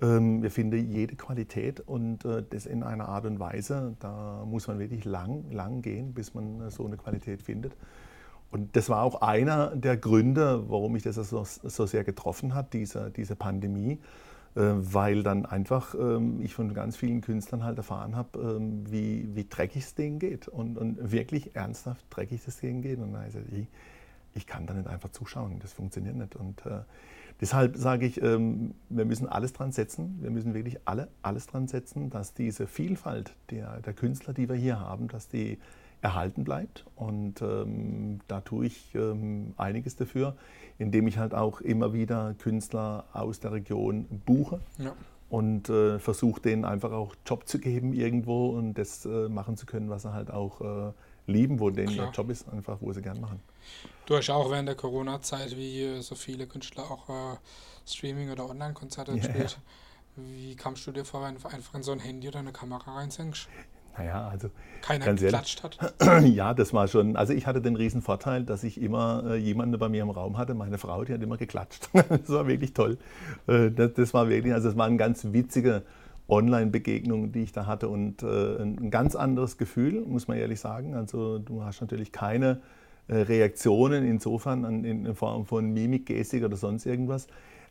Ähm, 0.02 0.42
wir 0.42 0.50
finden 0.50 0.90
jede 0.90 1.16
Qualität 1.16 1.80
und 1.80 2.24
äh, 2.24 2.42
das 2.48 2.66
in 2.66 2.82
einer 2.82 3.08
Art 3.08 3.24
und 3.24 3.40
Weise, 3.40 3.96
da 4.00 4.44
muss 4.44 4.68
man 4.68 4.78
wirklich 4.78 5.04
lang, 5.04 5.50
lang 5.50 5.80
gehen, 5.80 6.12
bis 6.12 6.34
man 6.34 6.60
äh, 6.60 6.70
so 6.70 6.84
eine 6.84 6.96
Qualität 6.98 7.42
findet. 7.42 7.72
Und 8.50 8.76
das 8.76 8.88
war 8.88 9.02
auch 9.02 9.22
einer 9.22 9.74
der 9.74 9.96
Gründe, 9.96 10.64
warum 10.68 10.92
mich 10.92 11.02
das 11.02 11.16
so, 11.16 11.44
so 11.44 11.86
sehr 11.86 12.04
getroffen 12.04 12.54
hat, 12.54 12.74
diese, 12.74 13.10
diese 13.10 13.36
Pandemie, 13.36 13.98
äh, 14.54 14.60
weil 14.60 15.22
dann 15.22 15.46
einfach 15.46 15.94
ähm, 15.94 16.40
ich 16.42 16.54
von 16.54 16.74
ganz 16.74 16.96
vielen 16.96 17.22
Künstlern 17.22 17.64
halt 17.64 17.78
erfahren 17.78 18.16
habe, 18.16 18.38
ähm, 18.38 18.84
wie, 18.90 19.34
wie 19.34 19.46
dreckig 19.48 19.82
es 19.82 19.94
denen 19.94 20.18
geht 20.18 20.46
und, 20.46 20.76
und 20.76 21.10
wirklich 21.10 21.56
ernsthaft 21.56 22.04
dreckig 22.10 22.46
es 22.46 22.58
denen 22.58 22.82
geht. 22.82 22.98
Und 22.98 23.14
dann 23.14 23.26
ich, 23.50 23.66
ich 24.34 24.46
kann 24.46 24.66
da 24.66 24.74
nicht 24.74 24.88
einfach 24.88 25.10
zuschauen, 25.10 25.58
das 25.60 25.72
funktioniert 25.72 26.16
nicht. 26.16 26.36
Und 26.36 26.62
Deshalb 27.40 27.76
sage 27.76 28.06
ich, 28.06 28.22
ähm, 28.22 28.74
wir 28.88 29.04
müssen 29.04 29.28
alles 29.28 29.52
dran 29.52 29.72
setzen, 29.72 30.18
wir 30.22 30.30
müssen 30.30 30.54
wirklich 30.54 30.78
alle 30.86 31.08
alles 31.22 31.46
dran 31.46 31.68
setzen, 31.68 32.08
dass 32.08 32.32
diese 32.32 32.66
Vielfalt 32.66 33.34
der, 33.50 33.80
der 33.80 33.92
Künstler, 33.92 34.32
die 34.32 34.48
wir 34.48 34.56
hier 34.56 34.80
haben, 34.80 35.08
dass 35.08 35.28
die 35.28 35.58
erhalten 36.00 36.44
bleibt. 36.44 36.86
Und 36.94 37.42
ähm, 37.42 38.20
da 38.28 38.40
tue 38.40 38.66
ich 38.66 38.94
ähm, 38.94 39.54
einiges 39.56 39.96
dafür, 39.96 40.36
indem 40.78 41.08
ich 41.08 41.18
halt 41.18 41.34
auch 41.34 41.60
immer 41.60 41.92
wieder 41.92 42.34
Künstler 42.38 43.04
aus 43.12 43.40
der 43.40 43.52
Region 43.52 44.06
buche. 44.24 44.60
Ja. 44.78 44.94
Und 45.28 45.68
äh, 45.68 45.98
versuche 45.98 46.40
denen 46.40 46.64
einfach 46.64 46.92
auch 46.92 47.14
Job 47.26 47.48
zu 47.48 47.58
geben 47.58 47.92
irgendwo 47.92 48.50
und 48.50 48.74
das 48.74 49.04
äh, 49.04 49.28
machen 49.28 49.56
zu 49.56 49.66
können, 49.66 49.90
was 49.90 50.02
sie 50.02 50.12
halt 50.12 50.30
auch 50.30 50.60
äh, 50.60 50.92
lieben, 51.26 51.58
wo 51.58 51.70
denen 51.70 51.94
Klar. 51.94 52.08
ihr 52.08 52.12
Job 52.12 52.30
ist, 52.30 52.48
einfach 52.48 52.78
wo 52.80 52.92
sie 52.92 53.02
gern 53.02 53.20
machen. 53.20 53.40
Du 54.06 54.16
hast 54.16 54.30
auch 54.30 54.50
während 54.50 54.68
der 54.68 54.76
Corona-Zeit, 54.76 55.56
wie 55.56 56.00
so 56.00 56.14
viele 56.14 56.46
Künstler, 56.46 56.84
auch 56.90 57.08
äh, 57.08 57.36
Streaming- 57.86 58.30
oder 58.30 58.48
Online-Konzerte 58.48 59.12
yeah. 59.12 59.20
gespielt. 59.20 59.58
Wie 60.14 60.54
kamst 60.54 60.86
du 60.86 60.92
dir 60.92 61.04
vor, 61.04 61.22
wenn 61.22 61.36
du 61.36 61.48
einfach 61.48 61.74
in 61.74 61.82
so 61.82 61.92
ein 61.92 61.98
Handy 61.98 62.28
oder 62.28 62.38
eine 62.38 62.52
Kamera 62.52 62.94
reinsenkst? 62.94 63.48
Naja, 63.98 64.28
also. 64.28 64.50
Keiner 64.82 65.14
geklatscht 65.14 65.62
hat. 65.62 65.78
Ja, 66.24 66.54
das 66.54 66.72
war 66.72 66.88
schon. 66.88 67.16
Also, 67.16 67.32
ich 67.32 67.46
hatte 67.46 67.60
den 67.60 67.76
riesen 67.76 68.02
Vorteil, 68.02 68.44
dass 68.44 68.64
ich 68.64 68.80
immer 68.80 69.24
äh, 69.30 69.36
jemanden 69.36 69.78
bei 69.78 69.88
mir 69.88 70.02
im 70.02 70.10
Raum 70.10 70.38
hatte. 70.38 70.54
Meine 70.54 70.78
Frau, 70.78 71.04
die 71.04 71.12
hat 71.12 71.22
immer 71.22 71.36
geklatscht. 71.36 71.88
das 71.92 72.28
war 72.28 72.46
wirklich 72.46 72.72
toll. 72.72 72.98
Äh, 73.46 73.70
das, 73.70 73.94
das, 73.94 74.14
war 74.14 74.28
wirklich, 74.28 74.52
also, 74.52 74.68
es 74.68 74.76
war 74.76 74.86
eine 74.86 74.96
ganz 74.96 75.32
witzige 75.32 75.82
Online-Begegnung, 76.28 77.32
die 77.32 77.42
ich 77.42 77.52
da 77.52 77.66
hatte 77.66 77.88
und 77.88 78.22
äh, 78.22 78.56
ein 78.60 78.90
ganz 78.90 79.14
anderes 79.14 79.58
Gefühl, 79.58 80.04
muss 80.06 80.28
man 80.28 80.36
ehrlich 80.36 80.60
sagen. 80.60 80.94
Also, 80.94 81.38
du 81.38 81.62
hast 81.62 81.80
natürlich 81.80 82.12
keine 82.12 82.60
äh, 83.08 83.16
Reaktionen 83.16 84.04
insofern 84.04 84.64
an, 84.64 84.84
in 84.84 85.14
Form 85.14 85.46
von 85.46 85.72
Mimik, 85.72 86.06
Gestik 86.06 86.44
oder 86.44 86.56
sonst 86.56 86.86
irgendwas. 86.86 87.28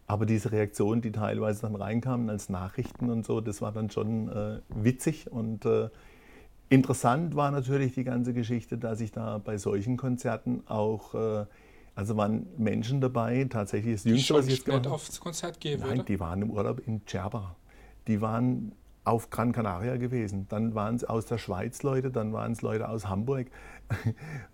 Aber 0.08 0.25
diese 0.25 0.51
Reaktionen, 0.51 1.01
die 1.01 1.12
teilweise 1.12 1.63
dann 1.63 1.75
reinkamen 1.75 2.29
als 2.29 2.50
Nachrichten 2.50 3.10
und 3.10 3.25
so, 3.25 3.41
das 3.41 3.62
war 3.62 3.72
dann 3.72 3.89
schon 3.89 4.29
äh, 4.29 4.60
witzig 4.70 5.32
und 5.32 5.65
äh, 5.65 5.89
interessant 6.70 7.36
war 7.36 7.52
natürlich 7.52 7.94
die 7.94 8.04
ganze 8.04 8.34
Geschichte, 8.34 8.78
dass 8.78 9.02
ich 9.02 9.12
da 9.12 9.38
bei 9.38 9.58
solchen 9.58 9.98
Konzerten 9.98 10.64
auch, 10.68 11.14
äh, 11.14 11.46
also 11.96 12.18
waren 12.18 12.48
Menschen 12.58 13.02
dabei, 13.02 13.46
tatsächlich 13.50 13.96
das 13.96 14.04
Jüngste, 14.06 14.34
was 14.34 14.48
ich 14.48 14.56
jetzt 14.56 14.66
gemacht 14.66 14.88
aufs 14.88 15.20
Konzert 15.20 15.60
gehen 15.60 15.80
Nein, 15.80 15.90
würde. 15.90 16.04
die 16.04 16.20
waren 16.20 16.42
im 16.42 16.52
Urlaub 16.52 16.82
in 16.86 17.06
Djerba. 17.06 17.56
Die 18.08 18.22
waren 18.22 18.74
auf 19.04 19.30
Gran 19.30 19.52
Canaria 19.52 19.98
gewesen. 19.98 20.48
Dann 20.50 20.76
waren 20.76 20.96
es 20.96 21.04
aus 21.04 21.26
der 21.26 21.38
Schweiz 21.38 21.84
Leute, 21.84 22.12
dann 22.12 22.34
waren 22.34 22.52
es 22.52 22.62
Leute 22.62 22.90
aus 22.90 23.08
Hamburg. 23.08 23.48
da 23.90 23.96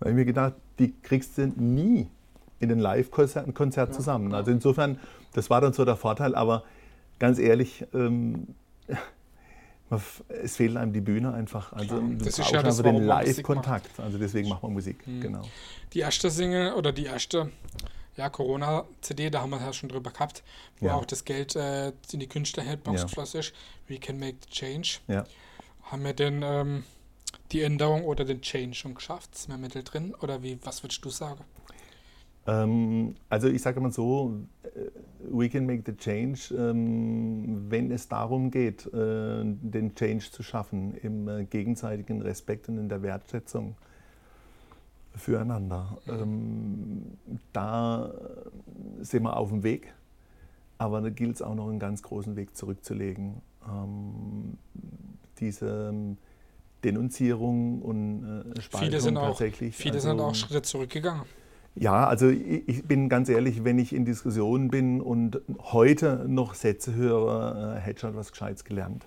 habe 0.00 0.10
ich 0.10 0.16
mir 0.16 0.24
gedacht, 0.24 0.54
die 0.78 0.94
kriegst 1.02 1.38
du 1.38 1.46
nie 1.46 2.08
in 2.60 2.68
den 2.68 2.78
Live-Konzert 2.78 3.52
Konzert 3.54 3.90
ja, 3.90 3.94
zusammen. 3.96 4.28
Klar. 4.28 4.40
Also 4.40 4.52
insofern, 4.52 4.98
das 5.32 5.50
war 5.50 5.60
dann 5.60 5.72
so 5.72 5.84
der 5.84 5.96
Vorteil, 5.96 6.34
aber 6.34 6.62
ganz 7.18 7.38
ehrlich, 7.38 7.84
ähm, 7.94 8.48
es 10.28 10.56
fehlt 10.56 10.76
einem 10.76 10.92
die 10.92 11.00
Bühne 11.00 11.32
einfach. 11.32 11.72
Also 11.72 11.96
Klar. 11.96 12.10
das 12.18 12.38
ist 12.38 12.50
ja 12.50 12.62
das, 12.62 12.82
den 12.82 13.04
Live-Kontakt. 13.04 13.98
Also 13.98 14.18
deswegen 14.18 14.48
macht 14.48 14.62
man 14.62 14.72
Musik, 14.72 15.06
mhm. 15.06 15.20
genau. 15.20 15.42
Die 15.92 16.00
erste 16.00 16.30
Single 16.30 16.72
oder 16.74 16.92
die 16.92 17.04
erste 17.04 17.50
ja, 18.16 18.28
Corona-CD, 18.28 19.30
da 19.30 19.40
haben 19.40 19.50
wir 19.50 19.60
ja 19.60 19.72
schon 19.72 19.88
drüber 19.88 20.10
gehabt, 20.10 20.42
wo 20.80 20.86
ja. 20.86 20.94
auch 20.94 21.06
das 21.06 21.24
Geld 21.24 21.56
äh, 21.56 21.92
in 22.12 22.20
die 22.20 22.28
Künstlerheadbox 22.28 23.00
ja. 23.00 23.06
geflossen 23.06 23.40
ist. 23.40 23.52
We 23.88 23.98
can 23.98 24.18
make 24.18 24.36
the 24.44 24.50
change. 24.50 24.98
Ja. 25.08 25.24
Haben 25.84 26.04
wir 26.04 26.12
denn 26.12 26.42
ähm, 26.42 26.84
die 27.52 27.62
Änderung 27.62 28.04
oder 28.04 28.24
den 28.24 28.42
Change 28.42 28.74
schon 28.74 28.94
geschafft? 28.94 29.34
Ist 29.34 29.48
mehr 29.48 29.58
Mittel 29.58 29.82
drin? 29.82 30.14
Oder 30.20 30.42
wie, 30.42 30.58
was 30.62 30.82
würdest 30.82 31.04
du 31.04 31.10
sagen? 31.10 31.44
Ähm, 32.46 33.14
also 33.28 33.48
ich 33.48 33.62
sage 33.62 33.80
mal 33.80 33.92
so, 33.92 34.40
äh, 34.64 34.68
we 35.30 35.48
can 35.48 35.64
make 35.64 35.82
the 35.86 35.96
change, 35.96 36.54
ähm, 36.56 37.70
wenn 37.70 37.90
es 37.92 38.08
darum 38.08 38.50
geht, 38.50 38.86
äh, 38.86 39.44
den 39.44 39.94
Change 39.94 40.30
zu 40.30 40.42
schaffen, 40.42 40.94
im 41.02 41.28
äh, 41.28 41.44
gegenseitigen 41.44 42.20
Respekt 42.22 42.68
und 42.68 42.78
in 42.78 42.88
der 42.88 43.02
Wertschätzung 43.02 43.76
füreinander. 45.14 45.98
Ähm, 46.08 47.18
da 47.52 48.12
sind 49.00 49.22
wir 49.22 49.36
auf 49.36 49.50
dem 49.50 49.62
Weg, 49.62 49.92
aber 50.78 51.00
da 51.00 51.10
gilt 51.10 51.36
es 51.36 51.42
auch 51.42 51.54
noch 51.54 51.68
einen 51.68 51.78
ganz 51.78 52.02
großen 52.02 52.34
Weg 52.34 52.56
zurückzulegen. 52.56 53.42
Diese 55.38 56.16
Denunzierung 56.82 57.82
und 57.82 58.24
äh, 58.24 58.60
Spaltung 58.60 58.88
viele 58.88 59.00
sind 59.00 59.14
tatsächlich. 59.16 59.74
Auch, 59.74 59.78
viele 59.78 59.94
also, 59.96 60.08
sind 60.08 60.20
auch 60.20 60.34
Schritte 60.34 60.62
zurückgegangen. 60.62 61.22
Ja, 61.74 62.06
also 62.06 62.28
ich 62.28 62.84
bin 62.84 63.08
ganz 63.08 63.30
ehrlich, 63.30 63.64
wenn 63.64 63.78
ich 63.78 63.94
in 63.94 64.04
Diskussionen 64.04 64.68
bin 64.68 65.00
und 65.00 65.40
heute 65.58 66.26
noch 66.28 66.52
Sätze 66.54 66.94
höre, 66.94 67.76
äh, 67.76 67.80
hätte 67.80 68.00
schon 68.00 68.14
was 68.14 68.30
Gescheites 68.30 68.64
gelernt. 68.64 69.06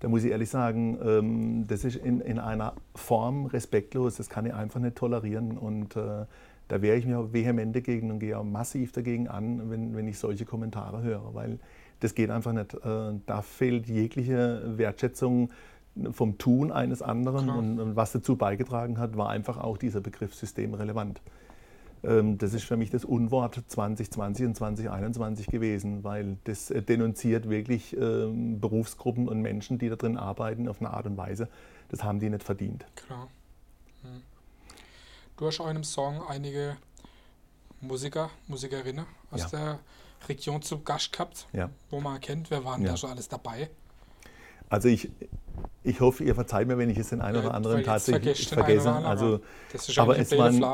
Da 0.00 0.08
muss 0.08 0.24
ich 0.24 0.30
ehrlich 0.30 0.48
sagen, 0.48 0.98
ähm, 1.04 1.66
das 1.66 1.84
ist 1.84 1.96
in, 1.96 2.20
in 2.20 2.38
einer 2.38 2.74
Form 2.94 3.46
respektlos, 3.46 4.16
das 4.16 4.30
kann 4.30 4.46
ich 4.46 4.54
einfach 4.54 4.80
nicht 4.80 4.96
tolerieren 4.96 5.58
und 5.58 5.96
äh, 5.96 6.24
da 6.68 6.80
wehre 6.80 6.96
ich 6.96 7.04
mich 7.04 7.14
auch 7.14 7.32
vehement 7.34 7.76
dagegen 7.76 8.10
und 8.10 8.20
gehe 8.20 8.38
auch 8.38 8.44
massiv 8.44 8.92
dagegen 8.92 9.28
an, 9.28 9.70
wenn, 9.70 9.94
wenn 9.94 10.08
ich 10.08 10.18
solche 10.18 10.46
Kommentare 10.46 11.02
höre, 11.02 11.34
weil 11.34 11.58
das 12.00 12.14
geht 12.14 12.30
einfach 12.30 12.52
nicht. 12.52 12.72
Äh, 12.74 13.20
da 13.26 13.42
fehlt 13.42 13.86
jegliche 13.86 14.62
Wertschätzung 14.78 15.50
vom 16.10 16.38
Tun 16.38 16.72
eines 16.72 17.02
anderen 17.02 17.48
und, 17.48 17.80
und, 17.80 17.96
was 17.96 18.12
dazu 18.12 18.36
beigetragen 18.36 18.98
hat, 18.98 19.16
war 19.16 19.30
einfach 19.30 19.58
auch 19.58 19.78
dieser 19.78 20.00
Begriff 20.00 20.34
systemrelevant. 20.34 21.20
Ähm, 22.02 22.38
das 22.38 22.52
ist 22.52 22.64
für 22.64 22.76
mich 22.76 22.90
das 22.90 23.04
Unwort 23.04 23.62
2020 23.66 24.46
und 24.46 24.56
2021 24.56 25.46
gewesen, 25.46 26.04
weil 26.04 26.36
das 26.44 26.70
äh, 26.70 26.82
denunziert 26.82 27.48
wirklich 27.48 27.96
ähm, 27.96 28.60
Berufsgruppen 28.60 29.28
und 29.28 29.40
Menschen, 29.40 29.78
die 29.78 29.88
da 29.88 29.96
drin 29.96 30.16
arbeiten, 30.16 30.68
auf 30.68 30.80
eine 30.80 30.90
Art 30.90 31.06
und 31.06 31.16
Weise, 31.16 31.48
das 31.88 32.02
haben 32.02 32.18
die 32.18 32.28
nicht 32.28 32.42
verdient. 32.42 32.84
Klar. 32.96 33.28
Hm. 34.02 34.22
Du 35.36 35.46
hast 35.46 35.60
auch 35.60 35.64
in 35.64 35.70
einem 35.70 35.84
Song 35.84 36.22
einige 36.28 36.76
Musiker, 37.80 38.30
Musikerinnen 38.48 39.06
aus 39.30 39.42
ja. 39.42 39.48
der 39.48 39.78
Region 40.28 40.62
zu 40.62 40.80
Gast 40.80 41.12
gehabt, 41.12 41.46
ja. 41.52 41.70
wo 41.90 42.00
man 42.00 42.14
erkennt, 42.14 42.50
wer 42.50 42.64
waren 42.64 42.82
ja. 42.82 42.92
da 42.92 42.96
schon 42.96 43.10
alles 43.10 43.28
dabei. 43.28 43.70
Also 44.68 44.88
ich, 44.88 45.10
ich 45.84 46.00
hoffe, 46.00 46.24
ihr 46.24 46.34
verzeiht 46.34 46.66
mir, 46.66 46.78
wenn 46.78 46.88
ich 46.88 46.98
es 46.98 47.10
den 47.10 47.20
einen 47.20 47.44
oder 47.44 47.54
anderen 47.54 47.84
tatsächlich 47.84 48.48
vergesse. 48.48 48.90
Anderen, 48.90 49.06
also, 49.06 49.40
aber 49.98 50.18
es 50.18 50.36
waren, 50.36 50.64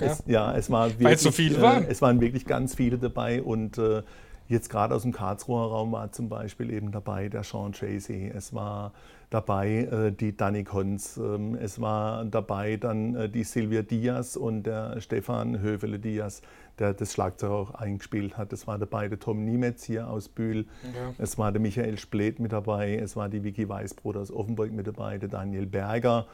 es, 0.00 0.22
ja, 0.26 0.54
es, 0.56 0.70
war 0.70 0.88
wirklich, 0.98 1.18
so. 1.18 1.28
Äh, 1.28 1.86
es 1.88 2.00
waren 2.00 2.20
wirklich 2.20 2.46
ganz 2.46 2.76
viele 2.76 2.96
dabei 2.96 3.42
und 3.42 3.78
äh, 3.78 4.02
jetzt 4.50 4.68
gerade 4.68 4.94
aus 4.94 5.02
dem 5.02 5.12
Karlsruher 5.12 5.70
Raum 5.70 5.92
war 5.92 6.12
zum 6.12 6.28
Beispiel 6.28 6.70
eben 6.70 6.92
dabei 6.92 7.28
der 7.28 7.42
Sean 7.42 7.72
Chasey, 7.72 8.30
es 8.34 8.52
war 8.52 8.92
dabei 9.30 9.84
äh, 9.84 10.12
die 10.12 10.36
Danny 10.36 10.64
Kons, 10.64 11.16
ähm, 11.16 11.54
es 11.54 11.80
war 11.80 12.24
dabei 12.24 12.76
dann 12.76 13.14
äh, 13.14 13.28
die 13.28 13.44
Silvia 13.44 13.82
Diaz 13.82 14.36
und 14.36 14.64
der 14.64 15.00
Stefan 15.00 15.60
Höfele 15.60 15.98
Diaz 15.98 16.42
der 16.80 16.94
das 16.94 17.12
Schlagzeug 17.12 17.50
auch 17.50 17.74
eingespielt 17.74 18.36
hat. 18.36 18.52
Es 18.52 18.66
war 18.66 18.78
dabei 18.78 19.08
der 19.08 19.20
Tom 19.20 19.44
Niemetz 19.44 19.84
hier 19.84 20.08
aus 20.08 20.28
Bühl, 20.28 20.66
ja. 20.82 21.14
es 21.18 21.38
war 21.38 21.52
der 21.52 21.60
Michael 21.60 21.98
Splet 21.98 22.40
mit 22.40 22.52
dabei, 22.52 22.96
es 22.96 23.16
war 23.16 23.28
die 23.28 23.44
Vicky 23.44 23.68
Weißbrot 23.68 24.16
aus 24.16 24.32
Offenburg 24.32 24.72
mit 24.72 24.86
dabei, 24.86 25.18
der 25.18 25.28
Daniel 25.28 25.66
Berger. 25.66 26.26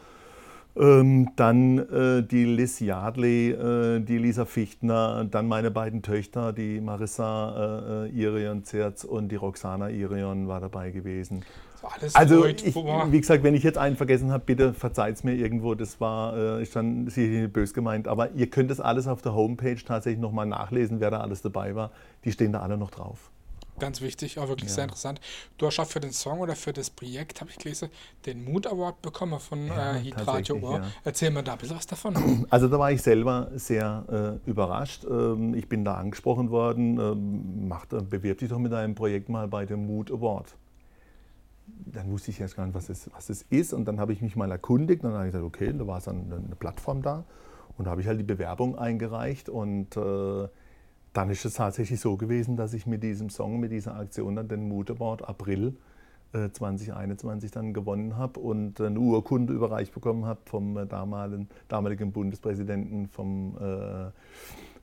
Ähm, 0.78 1.30
dann 1.37 1.78
äh, 1.78 2.23
die 2.23 2.45
Liz 2.45 2.80
Yardley, 2.80 3.50
äh, 3.50 4.00
die 4.00 4.18
Lisa 4.18 4.45
Fichtner, 4.45 5.25
dann 5.25 5.49
meine 5.49 5.71
beiden 5.71 6.02
Töchter, 6.02 6.52
die 6.52 6.80
Marissa 6.80 8.04
äh, 8.04 8.09
äh 8.09 8.21
Irion 8.21 8.62
Zerz 8.62 9.04
und 9.04 9.28
die 9.30 9.37
Roxana 9.37 9.88
Irion 9.88 10.49
war 10.49 10.61
dabei 10.61 10.90
gewesen. 10.90 11.45
Alles 11.83 12.14
also, 12.14 12.45
ich, 12.45 12.75
wie 12.75 13.21
gesagt, 13.21 13.42
wenn 13.42 13.54
ich 13.54 13.62
jetzt 13.62 13.78
einen 13.78 13.97
vergessen 13.97 14.33
habe, 14.33 14.42
bitte 14.45 14.75
verzeiht 14.75 15.16
es 15.16 15.25
mir 15.25 15.35
irgendwo. 15.35 15.75
Das 15.75 16.00
war 16.00 16.37
äh, 16.37 16.62
ist 16.62 16.75
dann 16.76 17.09
sicher 17.09 17.49
bös 17.49 17.73
gemeint. 17.73 18.09
Aber 18.09 18.33
ihr 18.33 18.49
könnt 18.49 18.71
das 18.71 18.80
alles 18.80 19.06
auf 19.06 19.23
der 19.23 19.35
Homepage 19.35 19.76
tatsächlich 19.76 20.21
nochmal 20.21 20.47
nachlesen, 20.47 21.00
wer 21.00 21.11
da 21.11 21.21
alles 21.21 21.42
dabei 21.42 21.75
war. 21.75 21.90
Die 22.25 22.33
stehen 22.33 22.52
da 22.52 22.61
alle 22.61 22.76
noch 22.76 22.90
drauf. 22.90 23.30
Ganz 23.78 24.00
wichtig, 24.00 24.38
auch 24.38 24.49
wirklich 24.49 24.71
ja. 24.71 24.76
sehr 24.76 24.85
interessant. 24.85 25.21
Du 25.59 25.66
hast 25.66 25.78
auch 25.78 25.87
für 25.87 26.00
den 26.00 26.12
Song 26.12 26.40
oder 26.40 26.56
für 26.56 26.73
das 26.73 26.90
Projekt, 26.90 27.40
habe 27.40 27.50
ich 27.50 27.59
gelesen, 27.59 27.90
den 28.25 28.45
Mood 28.45 28.66
Award 28.66 29.02
bekommen 29.02 29.38
von 29.38 29.66
ja, 29.66 29.97
äh, 29.97 30.00
Hit 30.00 30.26
Radio 30.26 30.56
Ohr. 30.56 30.78
Ja. 30.78 30.85
Erzähl 31.04 31.30
mal 31.30 31.42
da 31.42 31.52
ein 31.52 31.59
bisschen 31.59 31.76
was 31.76 31.87
davon. 31.87 32.47
Also 32.50 32.68
da 32.68 32.78
war 32.78 32.90
ich 32.92 33.02
selber 33.02 33.50
sehr 33.54 34.40
äh, 34.47 34.50
überrascht. 34.50 35.04
Ähm, 35.04 35.54
ich 35.54 35.68
bin 35.68 35.85
da 35.85 35.95
angesprochen 35.95 36.50
worden, 36.50 36.99
ähm, 36.99 37.68
macht, 37.68 37.90
bewirb 37.90 38.38
dich 38.38 38.49
doch 38.49 38.59
mit 38.59 38.73
deinem 38.73 38.95
Projekt 38.95 39.28
mal 39.28 39.49
bei 39.49 39.66
dem 39.66 39.87
Mood 39.87 40.11
Award 40.11 40.54
dann 41.66 42.11
wusste 42.11 42.30
ich 42.30 42.40
erst 42.40 42.56
gar 42.56 42.66
nicht, 42.66 42.75
was 42.75 42.88
es, 42.88 43.11
was 43.12 43.28
es 43.30 43.42
ist. 43.50 43.73
Und 43.73 43.87
dann 43.87 44.00
habe 44.00 44.12
ich 44.12 44.21
mich 44.21 44.37
mal 44.37 44.50
erkundigt 44.50 45.02
und 45.02 45.11
dann 45.11 45.18
habe 45.18 45.28
ich 45.28 45.33
gesagt, 45.33 45.47
okay, 45.47 45.73
da 45.76 45.87
war 45.87 45.99
es 45.99 46.04
dann 46.04 46.33
eine 46.33 46.56
Plattform 46.56 47.03
da. 47.03 47.24
Und 47.77 47.87
da 47.87 47.90
habe 47.90 48.00
ich 48.00 48.07
halt 48.07 48.18
die 48.18 48.24
Bewerbung 48.24 48.79
eingereicht. 48.79 49.48
Und 49.48 49.96
äh, 49.96 50.48
dann 51.16 51.31
ist 51.31 51.44
es 51.44 51.55
tatsächlich 51.55 52.00
so 52.00 52.16
gewesen, 52.16 52.57
dass 52.57 52.74
ich 52.74 52.87
mit 52.87 53.02
diesem 53.02 53.31
Song, 53.31 53.59
mit 53.59 53.72
dieser 53.72 53.96
Aktion 53.96 54.37
dann 54.37 54.48
den 54.48 54.68
Mood 54.68 54.90
Award 54.90 55.26
April 55.29 55.76
äh, 56.33 56.50
2021 56.50 57.50
dann 57.50 57.72
gewonnen 57.72 58.16
habe 58.16 58.40
und 58.40 58.81
eine 58.81 58.98
Urkunde 58.98 59.55
überreicht 59.55 59.94
bekommen 59.94 60.26
habe 60.26 60.40
vom 60.44 60.76
äh, 60.76 60.87
damaligen, 60.87 61.48
damaligen 61.68 62.12
Bundespräsidenten, 62.12 63.09
vom 63.09 63.57
äh, 63.61 64.07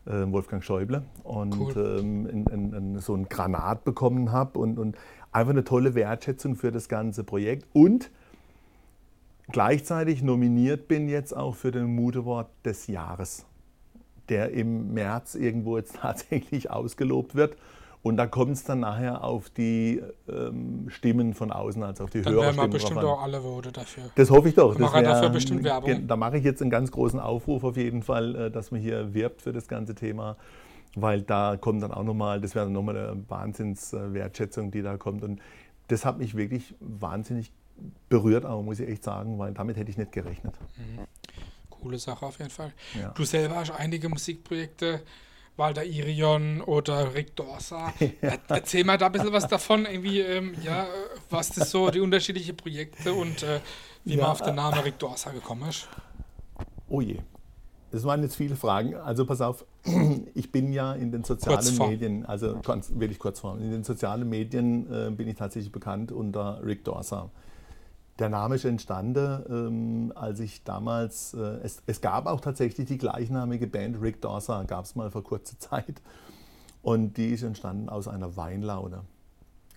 äh, 0.06 0.32
Wolfgang 0.32 0.64
Schäuble. 0.64 1.04
Und 1.24 1.60
cool. 1.60 2.00
ähm, 2.00 2.28
in, 2.28 2.46
in, 2.48 2.74
in 2.74 3.00
so 3.00 3.14
ein 3.14 3.30
Granat 3.30 3.84
bekommen 3.84 4.32
habe. 4.32 4.58
Und, 4.58 4.80
und 4.80 4.98
einfach 5.32 5.52
eine 5.52 5.64
tolle 5.64 5.96
Wertschätzung 5.96 6.56
für 6.56 6.72
das 6.72 6.88
ganze 6.90 7.24
Projekt 7.24 7.68
und 7.74 8.12
gleichzeitig 9.52 10.24
nominiert 10.24 10.88
bin 10.88 11.10
jetzt 11.10 11.36
auch 11.36 11.56
für 11.56 11.72
den 11.72 11.96
Mood 11.96 12.18
Award 12.18 12.48
des 12.64 12.88
Jahres, 12.88 13.46
der 14.34 14.52
im 14.52 14.94
März 14.94 15.36
irgendwo 15.36 15.78
jetzt 15.78 15.96
tatsächlich 16.02 16.72
ausgelobt 16.72 17.36
wird. 17.36 17.56
Und 18.02 18.18
da 18.18 18.28
kommt 18.28 18.52
es 18.52 18.66
dann 18.66 18.82
nachher 18.82 19.24
auf 19.24 19.50
die 19.50 20.02
ähm, 20.28 20.88
Stimmen 20.90 21.34
von 21.34 21.54
außen, 21.54 21.82
also 21.84 22.04
auf 22.04 22.10
die 22.10 22.22
dann 22.22 22.34
Hörerstimmen. 22.34 22.58
Dann 22.58 22.72
wir 22.72 22.74
bestimmt 22.74 23.04
auch 23.04 23.22
alle 23.22 23.40
Vote 23.40 23.72
dafür. 23.72 24.04
Das 24.16 24.30
hoffe 24.30 24.50
ich 24.50 24.56
doch. 24.56 24.78
Mache 24.78 25.04
dafür 25.04 25.30
bestimmt 25.30 25.64
Werbung. 25.64 26.06
Da 26.06 26.18
mache 26.18 26.38
ich 26.38 26.44
jetzt 26.44 26.62
einen 26.62 26.70
ganz 26.70 26.92
großen 26.92 27.18
Aufruf 27.18 27.64
auf 27.64 27.78
jeden 27.78 28.04
Fall, 28.04 28.36
äh, 28.36 28.52
dass 28.52 28.72
man 28.72 28.82
hier 28.82 29.14
wirbt 29.14 29.42
für 29.42 29.54
das 29.54 29.70
ganze 29.70 29.96
Thema 29.96 30.36
weil 30.96 31.22
da 31.22 31.58
kommt 31.58 31.82
dann 31.82 31.92
auch 31.92 32.04
nochmal, 32.04 32.40
das 32.40 32.56
wäre 32.56 32.70
nochmal 32.70 32.98
eine 32.98 33.24
Wahnsinnswertschätzung, 33.28 34.72
die 34.72 34.82
da 34.82 34.98
kommt. 34.98 35.24
Und 35.24 35.42
das 35.88 36.06
hat 36.06 36.20
mich 36.20 36.36
wirklich 36.36 36.76
wahnsinnig 36.80 37.52
berührt, 38.10 38.46
auch 38.46 38.62
muss 38.62 38.80
ich 38.80 38.88
echt 38.88 39.04
sagen, 39.04 39.40
weil 39.40 39.54
damit 39.54 39.78
hätte 39.78 39.90
ich 39.90 39.98
nicht 39.98 40.12
gerechnet. 40.12 40.54
Mhm. 40.78 41.04
Coole 41.84 42.00
Sache 42.00 42.26
auf 42.26 42.40
jeden 42.40 42.50
Fall. 42.50 42.72
Ja. 43.00 43.10
Du 43.10 43.26
selber 43.26 43.58
hast 43.58 43.72
einige 43.72 44.10
Musikprojekte, 44.10 45.02
Walter 45.58 45.84
Irion 45.84 46.62
oder 46.62 47.14
Rick 47.14 47.36
Dorsa. 47.36 47.94
Ja. 48.22 48.38
Erzähl 48.48 48.84
mal 48.84 48.98
da 48.98 49.08
ein 49.08 49.12
bisschen 49.12 49.34
was 49.34 49.48
davon, 49.48 49.86
irgendwie, 49.86 50.22
ähm, 50.22 50.56
ja, 50.64 50.88
was 51.30 51.50
das 51.50 51.70
so, 51.70 51.90
die 51.92 52.00
unterschiedlichen 52.00 52.56
Projekte 52.56 53.14
und 53.14 53.44
äh, 53.44 53.60
wie 54.06 54.16
ja. 54.16 54.22
man 54.22 54.32
auf 54.32 54.42
den 54.42 54.56
Namen 54.56 54.80
Rick 54.80 54.98
Dorsa 55.00 55.32
gekommen 55.32 55.70
ist. 55.70 55.88
Oh 56.88 57.02
je. 57.02 57.18
Das 57.92 58.04
waren 58.06 58.24
jetzt 58.24 58.36
viele 58.36 58.56
Fragen. 58.56 58.96
Also 58.96 59.26
pass 59.26 59.42
auf, 59.42 59.66
ich 60.34 60.52
bin 60.52 60.74
ja 60.74 60.94
in 60.94 61.12
den 61.12 61.24
sozialen 61.24 61.78
Medien, 61.78 62.26
also 62.26 62.60
ganz, 62.62 62.92
wirklich 62.96 63.20
kurz 63.20 63.40
vor, 63.40 63.58
in 63.58 63.70
den 63.70 63.84
sozialen 63.84 64.28
Medien 64.28 64.92
äh, 64.92 65.12
bin 65.12 65.28
ich 65.28 65.36
tatsächlich 65.36 65.72
bekannt 65.72 66.12
unter 66.12 66.60
Rick 66.66 66.86
Dorsa. 66.86 67.30
Der 68.20 68.30
Name 68.30 68.56
ist 68.56 68.66
entstanden, 68.66 69.44
ähm, 69.50 70.14
als 70.16 70.40
ich 70.40 70.64
damals, 70.64 71.34
äh, 71.34 71.60
es, 71.64 71.82
es, 71.88 72.00
gab 72.00 72.28
auch 72.28 72.42
tatsächlich 72.42 72.88
die 72.88 73.00
gleichnamige 73.00 73.66
Band 73.66 74.02
Rick 74.02 74.22
Dorsa, 74.22 74.64
gab 74.64 74.86
es 74.86 74.96
mal 74.96 75.10
vor 75.10 75.24
kurzer 75.24 75.58
Zeit. 75.58 76.02
Und 76.84 77.18
die 77.18 77.30
ist 77.30 77.44
entstanden 77.44 77.90
aus 77.90 78.08
einer 78.08 78.38
Weinlaune. 78.38 79.02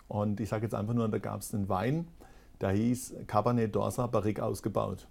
Und 0.09 0.41
ich 0.41 0.51
sage 0.51 0.65
jetzt 0.65 0.75
einfach 0.75 0.93
nur, 0.93 1.09
da 1.09 1.19
gab 1.19 1.41
es 1.41 1.55
einen 1.55 1.69
Wein, 1.69 2.09
der 2.61 2.71
hieß 2.71 3.15
Cabernet 3.27 3.75
Dorsa 3.75 4.07
Barrique 4.07 4.43
ausgebaut. 4.43 5.07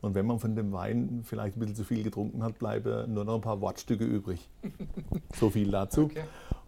Und 0.00 0.14
wenn 0.14 0.26
man 0.26 0.38
von 0.40 0.56
dem 0.56 0.72
Wein 0.72 1.22
vielleicht 1.24 1.56
ein 1.56 1.60
bisschen 1.60 1.76
zu 1.76 1.84
viel 1.84 2.02
getrunken 2.02 2.42
hat, 2.42 2.58
bleiben 2.58 3.12
nur 3.12 3.24
noch 3.24 3.36
ein 3.36 3.40
paar 3.40 3.60
Wortstücke 3.60 4.04
übrig. 4.04 4.48
so 5.34 5.50
viel 5.50 5.70
dazu. 5.70 6.04
Okay. 6.04 6.24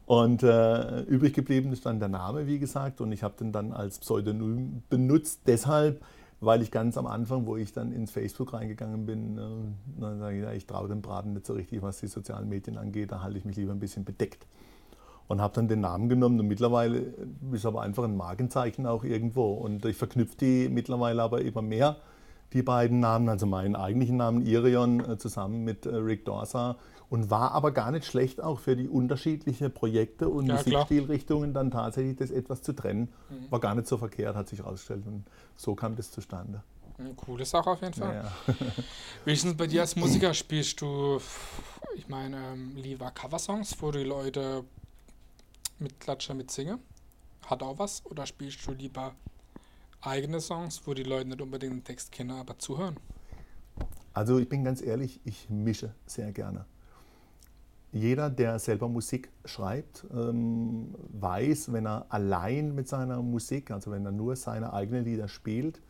Und 0.08 0.42
äh, 0.42 1.02
übrig 1.02 1.34
geblieben 1.34 1.70
ist 1.70 1.84
dann 1.84 1.98
der 1.98 2.08
Name, 2.08 2.46
wie 2.46 2.58
gesagt, 2.58 3.02
und 3.02 3.12
ich 3.12 3.22
habe 3.22 3.34
den 3.38 3.52
dann 3.52 3.74
als 3.74 3.98
Pseudonym 3.98 4.82
benutzt, 4.88 5.42
deshalb, 5.46 6.02
weil 6.40 6.62
ich 6.62 6.70
ganz 6.70 6.96
am 6.96 7.06
Anfang, 7.06 7.44
wo 7.44 7.58
ich 7.58 7.74
dann 7.74 7.92
ins 7.92 8.10
Facebook 8.10 8.54
reingegangen 8.54 9.04
bin, 9.04 9.36
äh, 9.36 10.00
dann 10.00 10.18
sage 10.18 10.38
ich, 10.38 10.42
ja, 10.44 10.52
ich 10.52 10.66
traue 10.66 10.88
dem 10.88 11.02
Braten 11.02 11.34
nicht 11.34 11.44
so 11.44 11.52
richtig, 11.52 11.82
was 11.82 12.00
die 12.00 12.06
sozialen 12.06 12.48
Medien 12.48 12.78
angeht, 12.78 13.12
da 13.12 13.20
halte 13.20 13.36
ich 13.36 13.44
mich 13.44 13.56
lieber 13.56 13.72
ein 13.72 13.80
bisschen 13.80 14.06
bedeckt. 14.06 14.46
Und 15.26 15.42
habe 15.42 15.52
dann 15.56 15.68
den 15.68 15.82
Namen 15.82 16.08
genommen 16.08 16.40
und 16.40 16.48
mittlerweile 16.48 17.12
ist 17.52 17.66
aber 17.66 17.82
einfach 17.82 18.04
ein 18.04 18.16
Markenzeichen 18.16 18.86
auch 18.86 19.04
irgendwo. 19.04 19.52
Und 19.52 19.84
ich 19.84 19.98
verknüpfe 19.98 20.38
die 20.38 20.70
mittlerweile 20.70 21.22
aber 21.22 21.42
immer 21.42 21.60
mehr 21.60 21.96
die 22.54 22.62
beiden 22.62 22.98
Namen, 23.00 23.28
also 23.28 23.44
meinen 23.44 23.76
eigentlichen 23.76 24.16
Namen 24.16 24.40
Irion 24.46 25.00
äh, 25.00 25.18
zusammen 25.18 25.64
mit 25.64 25.84
äh, 25.84 25.94
Rick 25.94 26.24
Dorsa 26.24 26.76
und 27.10 27.30
war 27.30 27.52
aber 27.52 27.72
gar 27.72 27.90
nicht 27.90 28.06
schlecht 28.06 28.40
auch 28.40 28.58
für 28.58 28.76
die 28.76 28.88
unterschiedlichen 28.88 29.72
Projekte 29.72 30.28
und 30.28 30.46
ja, 30.46 30.54
Musikstilrichtungen 30.54 31.54
dann 31.54 31.70
tatsächlich 31.70 32.16
das 32.16 32.30
etwas 32.30 32.62
zu 32.62 32.74
trennen. 32.74 33.12
Mhm. 33.30 33.50
War 33.50 33.60
gar 33.60 33.74
nicht 33.74 33.86
so 33.88 33.96
verkehrt, 33.96 34.36
hat 34.36 34.48
sich 34.48 34.58
herausgestellt 34.58 35.04
und 35.06 35.24
so 35.56 35.74
kam 35.74 35.96
das 35.96 36.10
zustande. 36.10 36.62
Eine 36.98 37.14
coole 37.14 37.44
Sache 37.44 37.70
auf 37.70 37.80
jeden 37.80 37.94
Fall. 37.94 38.14
Ja. 38.14 38.54
Es 39.24 39.54
bei 39.54 39.66
dir 39.68 39.82
als 39.82 39.94
Musiker? 39.94 40.34
Spielst 40.34 40.80
du, 40.80 41.20
ich 41.94 42.08
meine, 42.08 42.36
ähm, 42.52 42.72
lieber 42.76 43.10
Coversongs, 43.12 43.76
wo 43.80 43.92
die 43.92 44.02
Leute 44.02 44.64
mit 45.78 46.00
Klatscher 46.00 46.34
mitsingen? 46.34 46.80
Hat 47.46 47.62
auch 47.62 47.78
was? 47.78 48.04
Oder 48.06 48.26
spielst 48.26 48.66
du 48.66 48.72
lieber 48.72 49.14
eigene 50.00 50.40
Songs, 50.40 50.82
wo 50.86 50.94
die 50.94 51.04
Leute 51.04 51.28
nicht 51.28 51.40
unbedingt 51.40 51.72
den 51.72 51.84
Text 51.84 52.10
kennen, 52.10 52.32
aber 52.32 52.58
zuhören? 52.58 52.96
Also 54.12 54.38
ich 54.38 54.48
bin 54.48 54.64
ganz 54.64 54.82
ehrlich, 54.82 55.20
ich 55.24 55.48
mische 55.48 55.94
sehr 56.06 56.32
gerne. 56.32 56.64
Jeder, 57.92 58.28
der 58.30 58.58
selber 58.58 58.88
Musik 58.88 59.30
schreibt, 59.44 60.06
ähm, 60.14 60.94
weiß, 61.12 61.72
wenn 61.72 61.86
er 61.86 62.06
allein 62.10 62.74
mit 62.74 62.88
seiner 62.88 63.22
Musik, 63.22 63.70
also 63.70 63.90
wenn 63.90 64.04
er 64.04 64.12
nur 64.12 64.36
seine 64.36 64.72
eigenen 64.72 65.04
Lieder 65.04 65.28
spielt, 65.28 65.80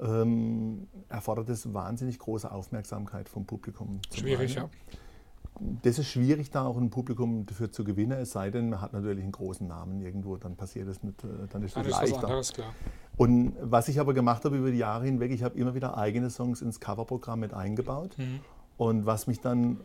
ähm, 0.00 0.86
erfordert 1.08 1.48
es 1.48 1.72
wahnsinnig 1.72 2.18
große 2.18 2.50
Aufmerksamkeit 2.50 3.28
vom 3.28 3.46
Publikum. 3.46 4.00
Schwierig, 4.12 4.58
einen. 4.58 4.70
ja. 4.70 4.98
Das 5.82 6.00
ist 6.00 6.08
schwierig, 6.08 6.50
da 6.50 6.66
auch 6.66 6.76
ein 6.76 6.90
Publikum 6.90 7.46
dafür 7.46 7.70
zu 7.70 7.84
gewinnen, 7.84 8.18
es 8.20 8.32
sei 8.32 8.50
denn, 8.50 8.70
man 8.70 8.80
hat 8.80 8.92
natürlich 8.92 9.22
einen 9.22 9.30
großen 9.30 9.66
Namen 9.68 10.00
irgendwo, 10.00 10.36
dann 10.36 10.56
passiert 10.56 10.88
es 10.88 11.02
nicht, 11.02 11.22
äh, 11.22 11.46
dann 11.50 11.62
ist 11.62 11.76
es 11.76 11.88
leichter. 11.88 12.16
Was 12.16 12.24
anderes, 12.24 12.52
klar. 12.52 12.72
Und 13.16 13.54
was 13.60 13.88
ich 13.88 14.00
aber 14.00 14.14
gemacht 14.14 14.44
habe 14.44 14.56
über 14.56 14.72
die 14.72 14.78
Jahre 14.78 15.04
hinweg, 15.04 15.30
ich 15.30 15.44
habe 15.44 15.56
immer 15.56 15.74
wieder 15.74 15.96
eigene 15.96 16.30
Songs 16.30 16.60
ins 16.60 16.80
Coverprogramm 16.80 17.40
mit 17.40 17.54
eingebaut. 17.54 18.16
Mhm. 18.18 18.40
Und 18.76 19.06
was 19.06 19.28
mich 19.28 19.40
dann 19.40 19.78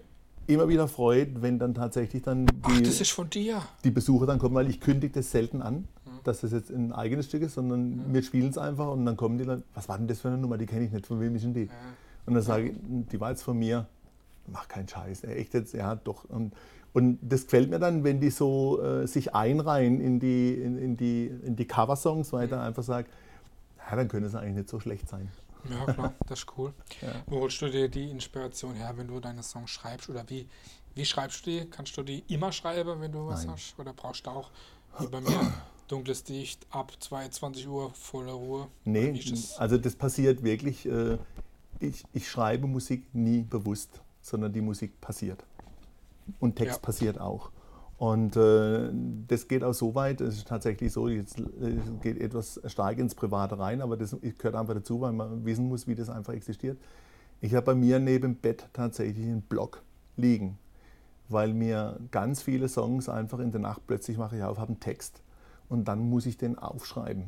immer 0.50 0.68
wieder 0.68 0.88
freut, 0.88 1.42
wenn 1.42 1.60
dann 1.60 1.74
tatsächlich 1.74 2.24
dann 2.24 2.46
die, 2.46 2.54
Ach, 2.64 2.82
das 2.82 3.02
ist 3.02 3.12
von 3.12 3.30
dir. 3.30 3.62
die 3.84 3.92
Besucher 3.92 4.26
dann 4.26 4.40
kommen, 4.40 4.56
weil 4.56 4.70
ich 4.70 4.80
kündige 4.80 5.14
das 5.14 5.32
selten 5.32 5.62
an, 5.62 5.76
mhm. 5.76 6.20
dass 6.24 6.42
das 6.42 6.52
jetzt 6.52 6.72
ein 6.72 6.92
eigenes 6.92 7.28
Stück 7.28 7.44
ist, 7.44 7.54
sondern 7.54 7.98
mhm. 7.98 8.14
wir 8.14 8.24
spielen 8.24 8.50
es 8.50 8.58
einfach 8.58 8.92
und 8.92 9.06
dann 9.06 9.16
kommen 9.16 9.38
die 9.38 9.46
dann, 9.46 9.64
was 9.76 9.88
war 9.88 9.98
denn 9.98 10.08
das 10.08 10.22
für 10.22 10.30
eine 10.30 10.38
Nummer, 10.38 10.58
die 10.58 10.66
kenne 10.66 10.86
ich 10.86 10.92
nicht, 10.92 11.06
von 11.06 11.20
wem 11.20 11.36
ist 11.36 11.46
denn 11.46 11.54
die? 11.54 11.66
Ja. 11.66 11.72
Und 12.26 12.34
dann 12.34 12.44
sage 12.44 12.70
ich, 12.70 12.76
die 13.12 13.20
war 13.20 13.30
jetzt 13.30 13.44
von 13.44 13.58
mir, 13.58 13.86
mach 14.48 14.68
keinen 14.68 14.88
Scheiß, 14.88 15.24
echt 15.24 15.54
jetzt, 15.54 15.74
ja 15.74 15.96
doch. 15.96 16.26
Und, 16.26 16.54
und 16.94 17.20
das 17.22 17.44
gefällt 17.44 17.70
mir 17.70 17.80
dann, 17.80 18.04
wenn 18.04 18.20
die 18.20 18.32
so 18.32 18.82
äh, 18.82 19.08
sich 19.08 19.36
einreihen 19.36 20.02
in 20.02 20.20
die, 20.20 20.54
in, 20.54 20.78
in 20.78 20.98
die, 20.98 21.32
in 21.46 21.56
die 21.56 21.66
Coversongs, 21.66 22.34
weil 22.34 22.46
ich 22.46 22.50
dann 22.50 22.62
einfach 22.62 22.84
sage, 22.84 23.08
ja, 23.90 23.96
dann 23.96 24.08
könnte 24.08 24.28
es 24.28 24.36
eigentlich 24.36 24.56
nicht 24.56 24.70
so 24.70 24.80
schlecht 24.80 25.08
sein. 25.10 25.30
Ja, 25.70 25.94
klar, 25.94 26.14
das 26.28 26.40
ist 26.40 26.58
cool. 26.58 26.74
ja. 27.02 27.24
Wo 27.28 27.42
holst 27.42 27.62
du 27.62 27.70
dir 27.70 27.90
die 27.90 28.10
Inspiration 28.10 28.76
her, 28.76 28.94
wenn 28.96 29.08
du 29.08 29.20
deine 29.20 29.44
Songs 29.44 29.72
schreibst? 29.72 30.10
Oder 30.10 30.24
wie, 30.30 30.48
wie 30.96 31.06
schreibst 31.06 31.46
du 31.46 31.52
die? 31.52 31.70
Kannst 31.70 31.98
du 31.98 32.04
die 32.04 32.24
immer 32.28 32.52
schreiben, 32.52 33.02
wenn 33.02 33.12
du 33.12 33.28
was 33.28 33.46
Nein. 33.46 33.54
hast? 33.54 33.78
Oder 33.78 33.94
brauchst 33.94 34.26
du 34.26 34.32
auch, 34.32 34.52
wie 35.00 35.08
bei 35.08 35.22
mir, 35.22 35.54
dunkles 35.88 36.24
Dicht 36.24 36.66
ab 36.70 36.94
22 37.00 37.68
Uhr 37.68 37.92
voller 37.94 38.34
Ruhe? 38.34 38.68
Nee, 38.86 39.12
das? 39.30 39.58
also 39.58 39.78
das 39.78 39.96
passiert 39.96 40.44
wirklich. 40.44 40.86
Äh, 40.86 41.18
ich, 41.80 42.04
ich 42.14 42.30
schreibe 42.30 42.68
Musik 42.68 43.04
nie 43.14 43.42
bewusst, 43.42 44.02
sondern 44.22 44.54
die 44.54 44.62
Musik 44.62 45.00
passiert. 45.02 45.44
Und 46.40 46.56
Text 46.56 46.76
ja. 46.76 46.80
passiert 46.80 47.20
auch. 47.20 47.52
Und 48.00 48.38
äh, 48.38 48.90
das 49.28 49.50
geht 49.50 49.62
auch 49.62 49.74
so 49.74 49.94
weit, 49.94 50.22
es 50.22 50.38
ist 50.38 50.48
tatsächlich 50.48 50.94
so, 50.94 51.10
jetzt 51.10 51.36
geht 52.02 52.18
etwas 52.18 52.62
stark 52.66 52.98
ins 52.98 53.14
Private 53.14 53.60
rein, 53.60 53.82
aber 53.82 53.98
das 53.98 54.16
gehört 54.22 54.56
einfach 54.56 54.74
dazu, 54.74 55.02
weil 55.02 55.12
man 55.12 55.44
wissen 55.44 55.68
muss, 55.68 55.86
wie 55.86 55.96
das 55.96 56.10
einfach 56.10 56.32
existiert. 56.32 56.78
Ich 57.42 57.54
habe 57.56 57.66
bei 57.66 57.76
mir 57.76 58.00
neben 58.00 58.22
dem 58.22 58.36
Bett 58.36 58.70
tatsächlich 58.72 59.26
einen 59.26 59.42
Block 59.42 59.84
liegen, 60.16 60.58
weil 61.28 61.54
mir 61.54 62.00
ganz 62.10 62.42
viele 62.42 62.70
Songs 62.70 63.10
einfach 63.10 63.40
in 63.40 63.52
der 63.52 63.60
Nacht 63.60 63.82
plötzlich 63.86 64.18
mache 64.18 64.38
ich 64.38 64.44
auf, 64.44 64.60
habe 64.60 64.70
einen 64.70 64.80
Text 64.80 65.22
und 65.68 65.90
dann 65.90 66.00
muss 66.00 66.26
ich 66.26 66.38
den 66.38 66.58
aufschreiben. 66.58 67.26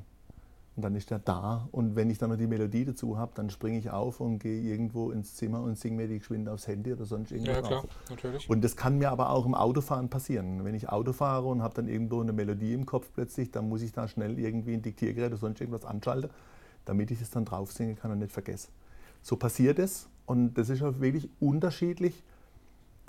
Und 0.76 0.84
dann 0.84 0.96
ist 0.96 1.12
er 1.12 1.20
da. 1.20 1.68
Und 1.72 1.98
wenn 1.98 2.10
ich 2.10 2.18
dann 2.18 2.30
noch 2.30 2.38
die 2.38 2.48
Melodie 2.48 2.86
dazu 2.86 3.18
habe, 3.18 3.34
dann 3.36 3.50
springe 3.50 3.78
ich 3.78 3.90
auf 3.90 4.22
und 4.22 4.40
gehe 4.40 4.62
irgendwo 4.62 5.12
ins 5.12 5.36
Zimmer 5.36 5.62
und 5.62 5.78
singe 5.78 5.98
mir 5.98 6.08
die 6.08 6.20
geschwind 6.20 6.48
aufs 6.48 6.66
Handy 6.66 6.94
oder 6.94 7.04
sonst 7.04 7.32
irgendwas. 7.32 7.58
Ja, 7.58 7.62
klar, 7.62 7.84
natürlich. 8.10 8.50
Und 8.50 8.64
das 8.64 8.78
kann 8.78 8.98
mir 8.98 9.12
aber 9.12 9.32
auch 9.32 9.46
im 9.46 9.54
Autofahren 9.54 10.10
passieren. 10.10 10.64
Wenn 10.64 10.74
ich 10.74 10.88
Auto 10.88 11.12
fahre 11.12 11.48
und 11.48 11.62
habe 11.62 11.74
dann 11.74 11.90
irgendwo 11.90 12.22
eine 12.22 12.32
Melodie 12.32 12.74
im 12.74 12.86
Kopf 12.86 13.10
plötzlich, 13.14 13.52
dann 13.52 13.68
muss 13.68 13.82
ich 13.82 13.92
da 13.92 14.08
schnell 14.08 14.40
irgendwie 14.40 14.74
ein 14.74 14.82
Diktiergerät 14.82 15.32
oder 15.32 15.38
sonst 15.38 15.60
irgendwas 15.60 15.84
anschalten, 15.84 16.30
damit 16.86 17.12
ich 17.12 17.22
es 17.22 17.30
dann 17.30 17.44
drauf 17.44 17.74
singen 17.74 17.98
kann 17.98 18.12
und 18.12 18.20
nicht 18.20 18.32
vergesse. 18.32 18.70
So 19.22 19.36
passiert 19.36 19.78
es. 19.78 20.08
Und 20.26 20.54
das 20.54 20.70
ist 20.70 20.82
auch 20.84 21.02
wirklich 21.02 21.28
unterschiedlich, 21.42 22.24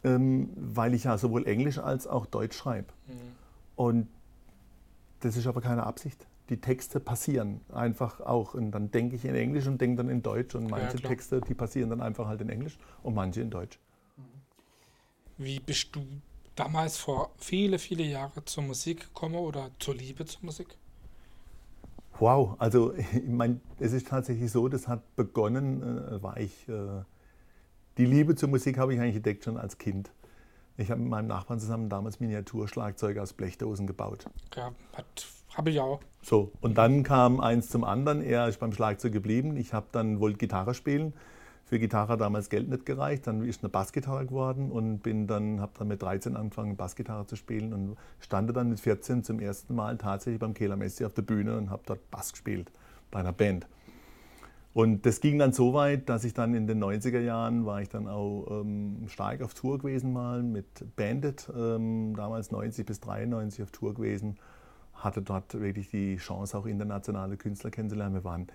ähm, 0.03 0.51
weil 0.57 0.95
ich 0.95 1.05
ja 1.05 1.17
sowohl 1.17 1.47
Englisch 1.47 1.79
als 1.79 2.09
auch 2.09 2.27
Deutsch 2.27 2.57
schreibe. 2.57 2.89
Mhm. 3.07 3.13
Und 3.77 4.09
das 5.21 5.37
ist 5.37 5.47
aber 5.47 5.61
keine 5.61 5.85
Absicht 5.85 6.27
die 6.49 6.61
Texte 6.61 7.01
passieren 7.01 7.61
einfach 7.73 8.21
auch. 8.21 8.55
Und 8.55 8.73
dann 8.73 8.91
denke 8.91 9.17
ich 9.17 9.25
in 9.25 9.35
Englisch 9.35 9.67
und 9.67 9.81
denke 9.81 9.97
dann 9.97 10.09
in 10.09 10.23
Deutsch. 10.23 10.55
Und 10.55 10.71
manche 10.71 10.99
ja, 10.99 11.09
Texte, 11.09 11.41
die 11.41 11.55
passieren 11.55 11.91
dann 11.91 12.01
einfach 12.01 12.27
halt 12.27 12.41
in 12.41 12.49
Englisch 12.49 12.79
und 13.03 13.15
manche 13.15 13.41
in 13.41 13.51
Deutsch. 13.51 13.79
Wie 15.39 15.61
bist 15.61 15.95
du 15.95 16.05
damals 16.55 16.99
vor 16.99 17.31
viele, 17.39 17.79
viele 17.79 18.05
Jahren 18.05 18.45
zur 18.45 18.65
Musik 18.65 19.01
gekommen 19.01 19.37
oder 19.37 19.71
zur 19.79 19.95
Liebe 19.95 20.25
zur 20.25 20.45
Musik? 20.45 20.77
Wow, 22.19 22.57
also 22.59 22.95
ich 22.95 23.27
meine, 23.27 23.61
es 23.79 23.93
ist 23.93 24.09
tatsächlich 24.09 24.51
so, 24.51 24.69
das 24.69 24.89
hat 24.89 25.17
begonnen, 25.17 25.83
äh, 25.83 26.23
war 26.23 26.37
ich, 26.39 26.69
äh, 26.69 27.03
die 27.99 28.07
Liebe 28.07 28.35
zur 28.35 28.49
Musik 28.49 28.79
habe 28.79 28.95
ich 28.95 29.01
eigentlich 29.01 29.17
entdeckt 29.17 29.45
schon 29.45 29.57
als 29.57 29.79
Kind. 29.79 30.11
Ich 30.77 30.91
habe 30.91 31.01
mit 31.01 31.11
meinem 31.11 31.27
Nachbarn 31.27 31.61
zusammen 31.61 31.89
damals 31.89 32.21
Miniaturschlagzeuge 32.21 33.21
aus 33.21 33.35
Blechdosen 33.35 33.87
gebaut. 33.87 34.25
Ja, 34.57 34.73
hat 34.95 35.27
habe 35.57 35.71
ich 35.71 35.81
auch. 35.81 36.01
So, 36.23 36.53
und 36.61 36.79
dann 36.79 37.03
kam 37.03 37.41
eins 37.41 37.69
zum 37.69 37.85
anderen. 37.85 38.23
Er 38.23 38.49
ist 38.49 38.61
beim 38.61 38.73
Schlagzeug 38.73 39.13
geblieben. 39.13 39.57
Ich 39.57 39.73
habe 39.73 39.87
dann 39.93 40.21
wollte 40.21 40.39
Gitarre 40.39 40.75
spielen. 40.75 41.13
Für 41.65 41.79
Gitarre 41.79 42.17
damals 42.17 42.51
Geld 42.51 42.69
nicht 42.69 42.87
gereicht. 42.87 43.27
Dann 43.27 43.43
ist 43.43 43.63
eine 43.63 43.71
Bassgitarre 43.71 44.27
geworden 44.27 44.71
und 44.71 45.01
bin 45.01 45.27
dann, 45.27 45.61
habe 45.61 45.73
dann 45.79 45.89
mit 45.89 46.03
13 46.03 46.37
angefangen, 46.37 46.77
Bassgitarre 46.77 47.27
zu 47.27 47.37
spielen 47.37 47.73
und 47.73 47.97
stand 48.21 48.55
dann 48.57 48.69
mit 48.69 48.81
14 48.81 49.25
zum 49.25 49.41
ersten 49.41 49.75
Mal 49.75 49.97
tatsächlich 49.99 50.41
beim 50.41 50.55
Kehler 50.55 50.77
Messi 50.77 51.05
auf 51.05 51.15
der 51.15 51.23
Bühne 51.23 51.57
und 51.57 51.71
habe 51.71 51.83
dort 51.87 52.11
Bass 52.11 52.33
gespielt 52.33 52.71
bei 53.11 53.21
einer 53.21 53.33
Band. 53.33 53.67
Und 54.75 55.05
das 55.05 55.21
ging 55.21 55.39
dann 55.39 55.53
so 55.53 55.75
weit, 55.75 56.09
dass 56.09 56.25
ich 56.25 56.33
dann 56.33 56.55
in 56.55 56.67
den 56.67 56.83
90er 56.83 57.21
Jahren 57.21 57.67
war 57.67 57.83
ich 57.83 57.91
dann 57.91 58.09
auch 58.09 58.47
ähm, 58.51 59.05
stark 59.09 59.43
auf 59.43 59.53
Tour 59.53 59.79
gewesen 59.79 60.15
mal 60.15 60.43
mit 60.43 60.97
Bandit, 60.97 61.51
ähm, 61.55 62.15
damals 62.17 62.51
90 62.51 62.87
bis 62.87 63.01
93 63.01 63.63
auf 63.63 63.71
Tour 63.71 63.93
gewesen 63.93 64.39
hatte 65.05 65.23
dort 65.23 65.61
wirklich 65.61 65.91
die 65.91 66.17
Chance, 66.17 66.57
auch 66.57 66.67
internationale 66.67 67.37
Künstler 67.37 67.71
kennenzulernen. 67.71 68.15
Wir 68.15 68.25
waren 68.25 68.47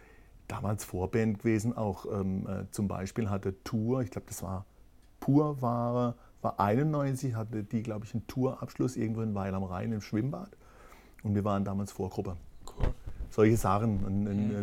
damals 0.48 0.86
Vorband 0.86 1.40
gewesen, 1.40 1.76
auch 1.76 2.06
ähm, 2.06 2.48
äh, 2.48 2.72
zum 2.72 2.88
Beispiel 2.88 3.30
hatte 3.30 3.62
Tour, 3.64 4.02
ich 4.02 4.12
glaube, 4.12 4.28
das 4.28 4.42
war 4.44 4.66
Pur 5.20 5.62
war, 5.62 6.16
war 6.42 6.60
91, 6.60 7.36
hatte 7.36 7.64
die, 7.64 7.84
glaube 7.84 8.06
ich, 8.06 8.14
einen 8.14 8.28
Tourabschluss 8.28 8.96
irgendwo 8.96 9.22
in 9.22 9.36
Weil 9.36 9.54
am 9.54 9.64
Rhein 9.64 9.92
im 9.92 10.02
Schwimmbad. 10.02 10.50
Und 11.24 11.36
wir 11.36 11.44
waren 11.44 11.66
damals 11.66 11.92
Vorgruppe. 11.92 12.38
Cool. 12.66 12.94
Solche 13.30 13.58
Sachen. 13.58 14.06
Ein, 14.06 14.28
ein, 14.28 14.48
mhm. 14.48 14.56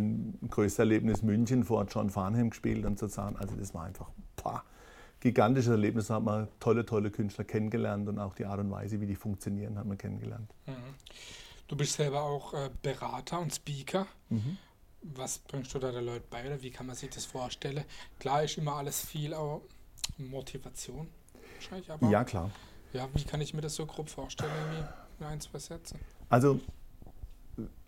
ein 0.42 0.48
größtes 0.48 0.78
Erlebnis 0.78 1.22
München 1.22 1.64
vor 1.64 1.84
John 1.84 2.10
Farnham 2.10 2.50
gespielt 2.50 2.86
und 2.86 2.98
sozusagen. 2.98 3.36
Also 3.36 3.56
das 3.56 3.74
war 3.74 3.84
einfach 3.84 4.08
boah, 4.36 4.62
gigantisches 5.20 5.70
Erlebnis. 5.70 6.06
Da 6.06 6.14
hat 6.14 6.24
man 6.24 6.48
tolle, 6.60 6.86
tolle 6.86 7.10
Künstler 7.10 7.44
kennengelernt 7.44 8.08
und 8.08 8.18
auch 8.18 8.34
die 8.34 8.46
Art 8.46 8.60
und 8.60 8.70
Weise, 8.70 9.00
wie 9.00 9.06
die 9.06 9.16
funktionieren, 9.16 9.76
hat 9.76 9.86
man 9.86 9.98
kennengelernt. 9.98 10.48
Mhm. 10.66 10.72
Du 11.74 11.78
bist 11.78 11.94
selber 11.94 12.22
auch 12.22 12.54
äh, 12.54 12.70
Berater 12.82 13.40
und 13.40 13.52
Speaker. 13.52 14.06
Mhm. 14.28 14.58
Was 15.02 15.38
bringst 15.38 15.74
du 15.74 15.80
da 15.80 15.90
den 15.90 16.04
Leuten 16.04 16.24
bei 16.30 16.46
oder 16.46 16.62
wie 16.62 16.70
kann 16.70 16.86
man 16.86 16.94
sich 16.94 17.10
das 17.10 17.24
vorstellen? 17.24 17.82
Klar 18.20 18.44
ist 18.44 18.56
immer 18.58 18.76
alles 18.76 19.00
viel, 19.00 19.34
aber 19.34 19.60
Motivation 20.16 21.08
wahrscheinlich. 21.54 21.90
Aber 21.90 22.08
ja, 22.08 22.22
klar. 22.22 22.52
Ja, 22.92 23.08
wie 23.14 23.24
kann 23.24 23.40
ich 23.40 23.54
mir 23.54 23.60
das 23.60 23.74
so 23.74 23.86
grob 23.86 24.08
vorstellen, 24.08 24.52
wie 24.70 25.24
in 25.24 25.28
ein, 25.28 25.40
zwei 25.40 25.58
Sätze? 25.58 25.96
Also, 26.28 26.60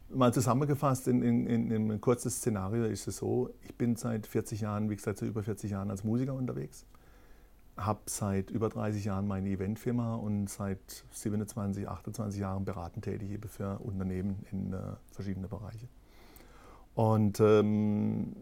mal 0.09 0.35
zusammengefasst 0.35 1.07
in, 1.07 1.23
in, 1.23 1.47
in, 1.47 1.71
in 1.71 1.93
ein 1.93 2.01
kurzes 2.01 2.39
Szenario 2.39 2.87
ist 2.87 3.07
es 3.07 3.19
so, 3.19 3.51
ich 3.63 3.77
bin 3.77 3.95
seit 3.95 4.27
40 4.27 4.63
Jahren, 4.63 4.91
wie 4.91 4.97
gesagt, 4.97 5.19
seit 5.19 5.29
über 5.29 5.45
40 5.45 5.71
Jahren 5.71 5.93
als 5.93 6.03
Musiker 6.03 6.35
unterwegs 6.35 6.87
habe 7.77 8.01
seit 8.07 8.51
über 8.51 8.69
30 8.69 9.05
Jahren 9.05 9.27
meine 9.27 9.49
Eventfirma 9.49 10.15
und 10.15 10.49
seit 10.49 11.05
27, 11.11 11.89
28 11.89 12.41
Jahren 12.41 12.65
beratend 12.65 13.05
tätig 13.05 13.39
für 13.49 13.79
Unternehmen 13.81 14.47
in 14.51 14.73
äh, 14.73 14.79
verschiedene 15.13 15.49
Bereiche. 15.49 15.89
Und 16.95 17.41
ähm, 17.41 18.35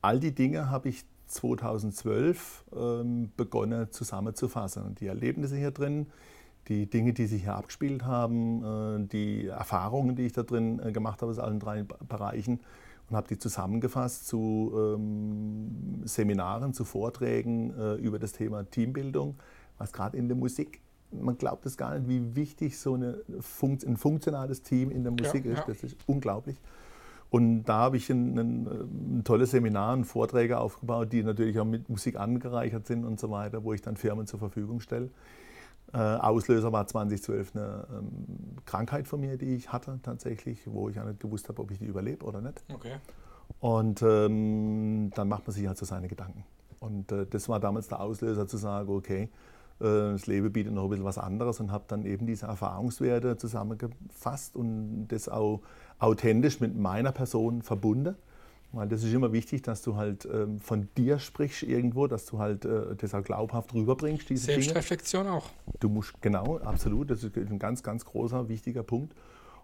all 0.00 0.20
die 0.20 0.32
Dinge 0.32 0.70
habe 0.70 0.88
ich 0.88 1.04
2012 1.26 2.64
ähm, 2.76 3.32
begonnen 3.36 3.90
zusammenzufassen. 3.90 4.84
Und 4.84 5.00
die 5.00 5.08
Erlebnisse 5.08 5.56
hier 5.56 5.72
drin, 5.72 6.06
die 6.68 6.88
Dinge, 6.88 7.12
die 7.12 7.26
sich 7.26 7.42
hier 7.42 7.56
abgespielt 7.56 8.04
haben, 8.04 8.64
äh, 8.64 9.08
die 9.08 9.46
Erfahrungen, 9.48 10.14
die 10.14 10.26
ich 10.26 10.32
da 10.32 10.44
drin 10.44 10.78
äh, 10.78 10.92
gemacht 10.92 11.22
habe 11.22 11.32
aus 11.32 11.40
allen 11.40 11.58
drei 11.58 11.82
Bereichen, 11.82 12.60
und 13.08 13.16
habe 13.16 13.28
die 13.28 13.38
zusammengefasst 13.38 14.26
zu 14.26 14.72
ähm, 14.74 16.02
Seminaren, 16.04 16.72
zu 16.72 16.84
Vorträgen 16.84 17.72
äh, 17.78 17.94
über 17.94 18.18
das 18.18 18.32
Thema 18.32 18.64
Teambildung, 18.64 19.36
was 19.78 19.92
gerade 19.92 20.16
in 20.16 20.28
der 20.28 20.36
Musik, 20.36 20.80
man 21.12 21.38
glaubt 21.38 21.66
es 21.66 21.76
gar 21.76 21.96
nicht, 21.96 22.08
wie 22.08 22.34
wichtig 22.34 22.78
so 22.78 22.94
eine 22.94 23.20
Fun 23.40 23.78
ein 23.86 23.96
funktionales 23.96 24.62
Team 24.62 24.90
in 24.90 25.04
der 25.04 25.12
Musik 25.12 25.44
ja, 25.44 25.52
ist. 25.52 25.58
Ja. 25.58 25.64
Das 25.68 25.82
ist 25.84 25.96
unglaublich. 26.06 26.56
Und 27.30 27.64
da 27.64 27.74
habe 27.78 27.96
ich 27.96 28.08
ein, 28.10 28.38
ein, 28.38 28.66
ein, 29.18 29.24
tolles 29.24 29.50
Seminar 29.50 29.94
und 29.94 30.04
Vorträge 30.04 30.58
aufgebaut, 30.58 31.12
die 31.12 31.22
natürlich 31.22 31.58
auch 31.58 31.64
mit 31.64 31.88
Musik 31.88 32.16
angereichert 32.18 32.86
sind 32.86 33.04
und 33.04 33.18
so 33.18 33.30
weiter, 33.30 33.64
wo 33.64 33.72
ich 33.72 33.82
dann 33.82 33.96
Firmen 33.96 34.26
zur 34.26 34.38
Verfügung 34.38 34.80
stelle. 34.80 35.10
Äh, 35.92 35.98
Auslöser 35.98 36.72
war 36.72 36.86
2012 36.86 37.54
eine 37.54 37.86
ähm, 37.90 38.56
Krankheit 38.64 39.06
von 39.06 39.20
mir, 39.20 39.36
die 39.36 39.54
ich 39.54 39.72
hatte 39.72 40.00
tatsächlich, 40.02 40.60
wo 40.66 40.88
ich 40.88 40.98
auch 40.98 41.04
nicht 41.04 41.20
gewusst 41.20 41.48
habe, 41.48 41.62
ob 41.62 41.70
ich 41.70 41.78
die 41.78 41.86
überlebe 41.86 42.24
oder 42.24 42.40
nicht. 42.40 42.62
Okay. 42.72 42.96
Und 43.60 44.02
ähm, 44.02 45.10
dann 45.14 45.28
macht 45.28 45.46
man 45.46 45.54
sich 45.54 45.66
halt 45.66 45.78
so 45.78 45.86
seine 45.86 46.08
Gedanken. 46.08 46.44
Und 46.80 47.12
äh, 47.12 47.26
das 47.26 47.48
war 47.48 47.60
damals 47.60 47.88
der 47.88 48.00
Auslöser 48.00 48.46
zu 48.46 48.56
sagen, 48.56 48.88
okay, 48.90 49.30
das 49.78 50.26
Leben 50.26 50.50
bietet 50.50 50.72
noch 50.72 50.84
ein 50.84 50.88
bisschen 50.88 51.04
was 51.04 51.18
anderes 51.18 51.60
und 51.60 51.70
habe 51.70 51.84
dann 51.86 52.06
eben 52.06 52.26
diese 52.26 52.46
Erfahrungswerte 52.46 53.36
zusammengefasst 53.36 54.56
und 54.56 55.08
das 55.08 55.28
auch 55.28 55.60
authentisch 55.98 56.60
mit 56.60 56.74
meiner 56.74 57.12
Person 57.12 57.60
verbunden. 57.60 58.16
Weil 58.72 58.88
das 58.88 59.02
ist 59.02 59.12
immer 59.12 59.32
wichtig, 59.32 59.62
dass 59.62 59.82
du 59.82 59.96
halt 59.96 60.26
ähm, 60.30 60.58
von 60.60 60.88
dir 60.96 61.18
sprichst 61.18 61.62
irgendwo, 61.62 62.06
dass 62.06 62.26
du 62.26 62.38
halt 62.38 62.64
äh, 62.64 62.94
das 62.96 63.14
auch 63.14 63.22
glaubhaft 63.22 63.72
rüberbringst. 63.74 64.28
Diese 64.28 64.46
Selbstreflexion 64.46 65.24
Dinge. 65.24 65.36
auch. 65.36 65.50
Du 65.80 65.88
musst, 65.88 66.20
genau, 66.20 66.58
absolut. 66.58 67.10
Das 67.10 67.24
ist 67.24 67.36
ein 67.36 67.58
ganz, 67.58 67.82
ganz 67.82 68.04
großer, 68.04 68.48
wichtiger 68.48 68.82
Punkt. 68.82 69.14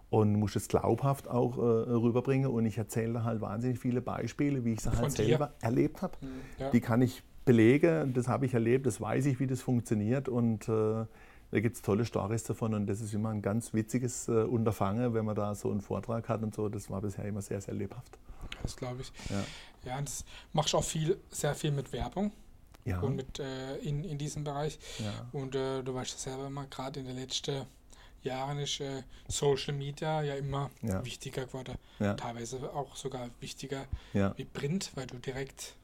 Und 0.09 0.35
musst 0.35 0.55
es 0.55 0.67
glaubhaft 0.67 1.27
auch 1.27 1.57
äh, 1.57 1.61
rüberbringen. 1.61 2.49
Und 2.49 2.65
ich 2.65 2.77
erzähle 2.77 3.23
halt 3.23 3.41
wahnsinnig 3.41 3.79
viele 3.79 4.01
Beispiele, 4.01 4.63
wie 4.63 4.73
ich 4.73 4.81
sie 4.81 4.91
halt 4.95 5.11
selber 5.11 5.53
erlebt 5.61 6.01
habe. 6.01 6.13
Mhm, 6.21 6.27
ja. 6.59 6.69
Die 6.69 6.81
kann 6.81 7.01
ich 7.01 7.23
belegen, 7.45 8.13
das 8.13 8.27
habe 8.27 8.45
ich 8.45 8.53
erlebt, 8.53 8.85
das 8.85 9.01
weiß 9.01 9.25
ich, 9.25 9.39
wie 9.39 9.47
das 9.47 9.61
funktioniert. 9.61 10.29
Und 10.29 10.69
äh, 10.69 11.05
da 11.51 11.59
gibt 11.59 11.75
es 11.75 11.81
tolle 11.81 12.05
Stories 12.05 12.43
davon. 12.43 12.73
Und 12.73 12.87
das 12.87 13.01
ist 13.01 13.13
immer 13.13 13.29
ein 13.29 13.41
ganz 13.41 13.73
witziges 13.73 14.27
äh, 14.27 14.43
Unterfangen, 14.43 15.13
wenn 15.13 15.25
man 15.25 15.35
da 15.35 15.53
so 15.55 15.71
einen 15.71 15.81
Vortrag 15.81 16.29
hat 16.29 16.41
und 16.41 16.55
so. 16.55 16.69
Das 16.69 16.89
war 16.89 17.01
bisher 17.01 17.25
immer 17.25 17.41
sehr, 17.41 17.61
sehr 17.61 17.73
lebhaft. 17.73 18.17
Das 18.63 18.75
glaube 18.75 19.01
ich. 19.01 19.11
Ja, 19.29 19.45
ja 19.85 19.97
und 19.97 20.07
das 20.07 20.25
machst 20.53 20.73
auch 20.73 20.83
viel, 20.83 21.19
sehr 21.29 21.53
viel 21.55 21.71
mit 21.71 21.93
Werbung. 21.93 22.31
Ja. 22.85 22.99
Und 22.99 23.15
mit 23.15 23.39
äh, 23.39 23.77
in, 23.77 24.03
in 24.03 24.17
diesem 24.17 24.43
Bereich. 24.43 24.77
Ja. 24.99 25.27
Und 25.31 25.55
äh, 25.55 25.81
du 25.83 25.93
weißt 25.93 26.11
ja 26.11 26.17
selber 26.17 26.47
immer, 26.47 26.65
gerade 26.65 26.99
in 26.99 27.05
den 27.05 27.15
letzten 27.15 27.65
Jahren 28.23 28.59
ist 28.59 28.81
äh, 28.81 29.03
Social 29.27 29.73
Media 29.73 30.21
ja 30.21 30.35
immer 30.35 30.69
ja. 30.81 31.03
wichtiger 31.05 31.45
geworden. 31.45 31.77
Ja. 31.99 32.13
Teilweise 32.15 32.73
auch 32.73 32.95
sogar 32.95 33.29
wichtiger 33.39 33.85
wie 34.13 34.45
Print, 34.45 34.91
weil 34.95 35.07
du 35.07 35.17
direkt 35.17 35.75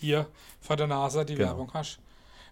hier 0.00 0.26
vor 0.60 0.76
der 0.76 0.86
Nase 0.86 1.24
die 1.24 1.34
genau. 1.34 1.48
Werbung 1.48 1.70
hast. 1.74 1.98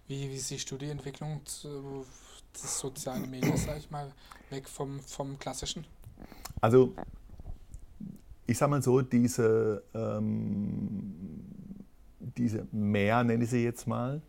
Wie, 0.07 0.29
wie 0.29 0.37
siehst 0.39 0.69
du 0.71 0.77
die 0.77 0.89
Entwicklung 0.89 1.45
zu, 1.45 2.05
des 2.53 2.79
sozialen 2.79 3.29
Medien, 3.29 3.57
sag 3.57 3.77
ich 3.77 3.89
mal, 3.91 4.11
weg 4.49 4.67
vom, 4.67 4.99
vom 5.01 5.37
klassischen? 5.37 5.85
Also 6.61 6.93
ich 8.49 8.57
sage 8.57 8.71
mal 8.71 8.81
so, 8.81 9.01
diese, 9.01 9.83
ähm, 9.93 11.13
diese 12.19 12.67
Mehr, 12.71 13.23
nenne 13.23 13.43
ich 13.43 13.51
sie 13.51 13.63
jetzt 13.63 13.87
mal, 13.87 14.23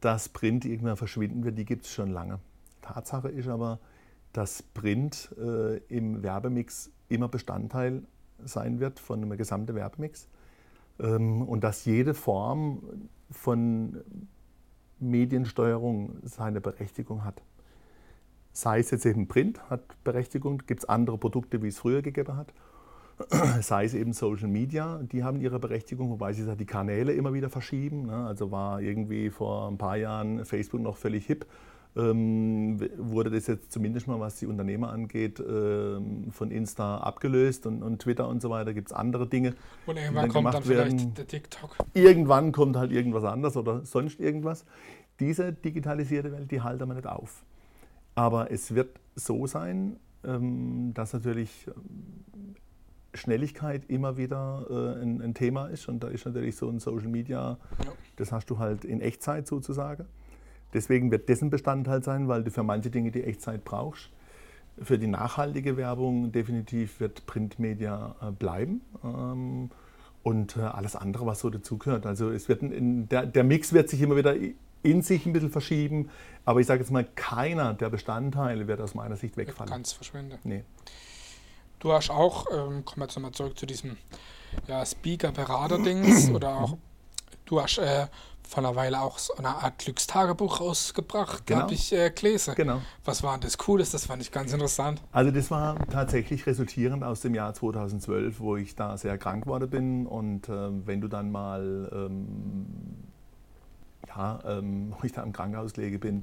dass 0.00 0.28
Print 0.28 0.64
irgendwann 0.64 0.96
verschwinden 0.96 1.42
wird, 1.44 1.58
die 1.58 1.64
gibt 1.64 1.84
es 1.84 1.92
schon 1.92 2.10
lange. 2.10 2.38
Tatsache 2.82 3.28
ist 3.28 3.48
aber, 3.48 3.80
dass 4.32 4.62
Print 4.62 5.34
äh, 5.38 5.78
im 5.88 6.22
Werbemix 6.22 6.92
immer 7.08 7.28
Bestandteil 7.28 8.04
sein 8.44 8.78
wird 8.78 9.00
von 9.00 9.20
einem 9.20 9.36
gesamten 9.36 9.74
Werbemix 9.74 10.28
ähm, 11.00 11.42
und 11.42 11.64
dass 11.64 11.84
jede 11.84 12.14
Form 12.14 13.08
von 13.30 14.04
Mediensteuerung 15.00 16.18
seine 16.22 16.60
Berechtigung 16.60 17.24
hat. 17.24 17.42
Sei 18.52 18.78
es 18.78 18.92
jetzt 18.92 19.04
eben 19.04 19.26
Print, 19.26 19.68
hat 19.68 19.82
Berechtigung, 20.04 20.58
gibt 20.58 20.84
es 20.84 20.88
andere 20.88 21.18
Produkte, 21.18 21.60
wie 21.62 21.68
es 21.68 21.78
früher 21.78 22.02
gegeben 22.02 22.36
hat 22.36 22.52
sei 23.60 23.84
es 23.84 23.94
eben 23.94 24.12
Social 24.12 24.48
Media, 24.48 25.00
die 25.02 25.24
haben 25.24 25.40
ihre 25.40 25.58
Berechtigung, 25.58 26.10
wobei 26.10 26.32
sie 26.32 26.44
die 26.56 26.66
Kanäle 26.66 27.12
immer 27.12 27.32
wieder 27.34 27.50
verschieben. 27.50 28.06
Ne? 28.06 28.26
Also 28.26 28.50
war 28.50 28.80
irgendwie 28.80 29.30
vor 29.30 29.68
ein 29.68 29.78
paar 29.78 29.96
Jahren 29.96 30.44
Facebook 30.44 30.80
noch 30.80 30.96
völlig 30.96 31.26
hip. 31.26 31.46
Ähm, 31.94 32.80
wurde 32.96 33.30
das 33.30 33.46
jetzt 33.46 33.70
zumindest 33.70 34.06
mal, 34.06 34.18
was 34.18 34.38
die 34.38 34.46
Unternehmer 34.46 34.90
angeht, 34.90 35.40
ähm, 35.40 36.30
von 36.30 36.50
Insta 36.50 36.98
abgelöst 36.98 37.66
und, 37.66 37.82
und 37.82 38.00
Twitter 38.00 38.28
und 38.28 38.40
so 38.40 38.48
weiter. 38.48 38.72
Gibt 38.72 38.88
es 38.88 38.92
andere 38.94 39.26
Dinge. 39.26 39.54
Und 39.84 39.98
irgendwann 39.98 40.22
dann 40.22 40.32
kommt 40.32 40.54
dann 40.54 40.68
werden. 40.68 40.98
vielleicht 40.98 41.18
der 41.18 41.26
TikTok. 41.26 41.76
Irgendwann 41.92 42.52
kommt 42.52 42.76
halt 42.76 42.92
irgendwas 42.92 43.24
anderes 43.24 43.58
oder 43.58 43.84
sonst 43.84 44.20
irgendwas. 44.20 44.64
Diese 45.20 45.52
digitalisierte 45.52 46.32
Welt, 46.32 46.50
die 46.50 46.62
halten 46.62 46.88
wir 46.88 46.94
nicht 46.94 47.06
auf. 47.06 47.44
Aber 48.14 48.50
es 48.50 48.74
wird 48.74 48.98
so 49.14 49.46
sein, 49.46 49.96
ähm, 50.24 50.92
dass 50.94 51.12
natürlich 51.12 51.66
Schnelligkeit 53.14 53.82
immer 53.88 54.16
wieder 54.16 54.66
äh, 54.70 55.02
ein, 55.02 55.20
ein, 55.20 55.34
Thema 55.34 55.66
ist. 55.66 55.88
Und 55.88 56.02
da 56.02 56.08
ist 56.08 56.24
natürlich 56.24 56.56
so 56.56 56.68
ein 56.68 56.78
Social 56.78 57.08
Media, 57.08 57.58
ja. 57.84 57.92
das 58.16 58.32
hast 58.32 58.48
du 58.50 58.58
halt 58.58 58.84
in 58.84 59.00
Echtzeit 59.00 59.46
sozusagen. 59.46 60.06
Deswegen 60.72 61.10
wird 61.10 61.28
dessen 61.28 61.50
Bestandteil 61.50 62.02
sein, 62.02 62.28
weil 62.28 62.44
du 62.44 62.50
für 62.50 62.62
manche 62.62 62.90
Dinge 62.90 63.10
die 63.10 63.24
Echtzeit 63.24 63.64
brauchst. 63.64 64.10
Für 64.82 64.98
die 64.98 65.06
nachhaltige 65.06 65.76
Werbung 65.76 66.32
definitiv 66.32 67.00
wird 67.00 67.26
Printmedia 67.26 68.16
äh, 68.22 68.30
bleiben. 68.30 68.80
Ähm, 69.04 69.70
und 70.22 70.56
äh, 70.56 70.60
alles 70.60 70.96
andere, 70.96 71.26
was 71.26 71.40
so 71.40 71.50
dazugehört. 71.50 72.06
Also 72.06 72.30
es 72.30 72.48
wird 72.48 72.62
ein, 72.62 73.08
der, 73.08 73.26
der 73.26 73.44
Mix 73.44 73.72
wird 73.72 73.88
sich 73.88 74.00
immer 74.00 74.16
wieder 74.16 74.34
in 74.82 75.02
sich 75.02 75.26
ein 75.26 75.32
bisschen 75.32 75.50
verschieben. 75.50 76.10
Aber 76.44 76.60
ich 76.60 76.66
sage 76.66 76.80
jetzt 76.80 76.90
mal, 76.90 77.06
keiner 77.14 77.74
der 77.74 77.90
Bestandteile 77.90 78.66
wird 78.66 78.80
aus 78.80 78.94
meiner 78.94 79.16
Sicht 79.16 79.36
wegfallen. 79.36 79.70
Ganz 79.70 79.92
verschwinden. 79.92 80.38
Nee. 80.44 80.64
Du 81.82 81.92
hast 81.92 82.10
auch, 82.10 82.46
ähm, 82.52 82.84
kommen 82.84 82.98
wir 82.98 83.04
jetzt 83.06 83.16
nochmal 83.16 83.32
zurück 83.32 83.58
zu 83.58 83.66
diesem 83.66 83.96
ja, 84.68 84.86
Speaker-Berater-Dings 84.86 86.30
oder 86.34 86.56
auch, 86.56 86.76
du 87.44 87.60
hast 87.60 87.78
äh, 87.78 88.06
vor 88.48 88.62
einer 88.62 88.76
Weile 88.76 89.00
auch 89.00 89.18
so 89.18 89.34
eine 89.34 89.48
Art 89.48 89.80
Glückstagebuch 89.80 90.60
rausgebracht, 90.60 91.44
genau. 91.44 91.62
habe 91.62 91.74
ich 91.74 91.92
äh, 91.92 92.10
gelesen. 92.10 92.54
Genau. 92.54 92.82
Was 93.04 93.24
war 93.24 93.36
das 93.36 93.58
Cooles? 93.58 93.90
Das 93.90 94.06
fand 94.06 94.22
ich 94.22 94.30
ganz 94.30 94.52
interessant. 94.52 95.02
Also 95.10 95.32
das 95.32 95.50
war 95.50 95.76
tatsächlich 95.88 96.46
resultierend 96.46 97.02
aus 97.02 97.20
dem 97.20 97.34
Jahr 97.34 97.52
2012, 97.52 98.38
wo 98.38 98.54
ich 98.54 98.76
da 98.76 98.96
sehr 98.96 99.18
krank 99.18 99.42
geworden 99.42 99.68
bin 99.68 100.06
und 100.06 100.48
äh, 100.48 100.86
wenn 100.86 101.00
du 101.00 101.08
dann 101.08 101.32
mal, 101.32 101.90
ähm, 101.92 102.66
ja, 104.06 104.38
ähm, 104.46 104.94
wo 105.00 105.04
ich 105.04 105.10
da 105.10 105.24
im 105.24 105.32
Krankenhaus 105.32 105.76
lege 105.76 105.98
bin, 105.98 106.22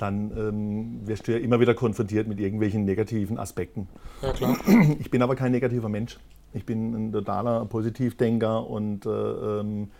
dann 0.00 0.30
ähm, 0.36 1.06
wirst 1.06 1.28
du 1.28 1.32
ja 1.32 1.38
immer 1.38 1.60
wieder 1.60 1.74
konfrontiert 1.74 2.26
mit 2.26 2.40
irgendwelchen 2.40 2.84
negativen 2.84 3.38
Aspekten. 3.38 3.88
Ja, 4.22 4.32
klar. 4.32 4.56
Ich 4.98 5.10
bin 5.10 5.22
aber 5.22 5.36
kein 5.36 5.52
negativer 5.52 5.88
Mensch. 5.88 6.18
Ich 6.52 6.64
bin 6.64 6.94
ein 6.94 7.12
totaler 7.12 7.64
Positivdenker 7.66 8.66
und 8.68 9.06
äh, 9.06 9.10
ähm, 9.10 9.90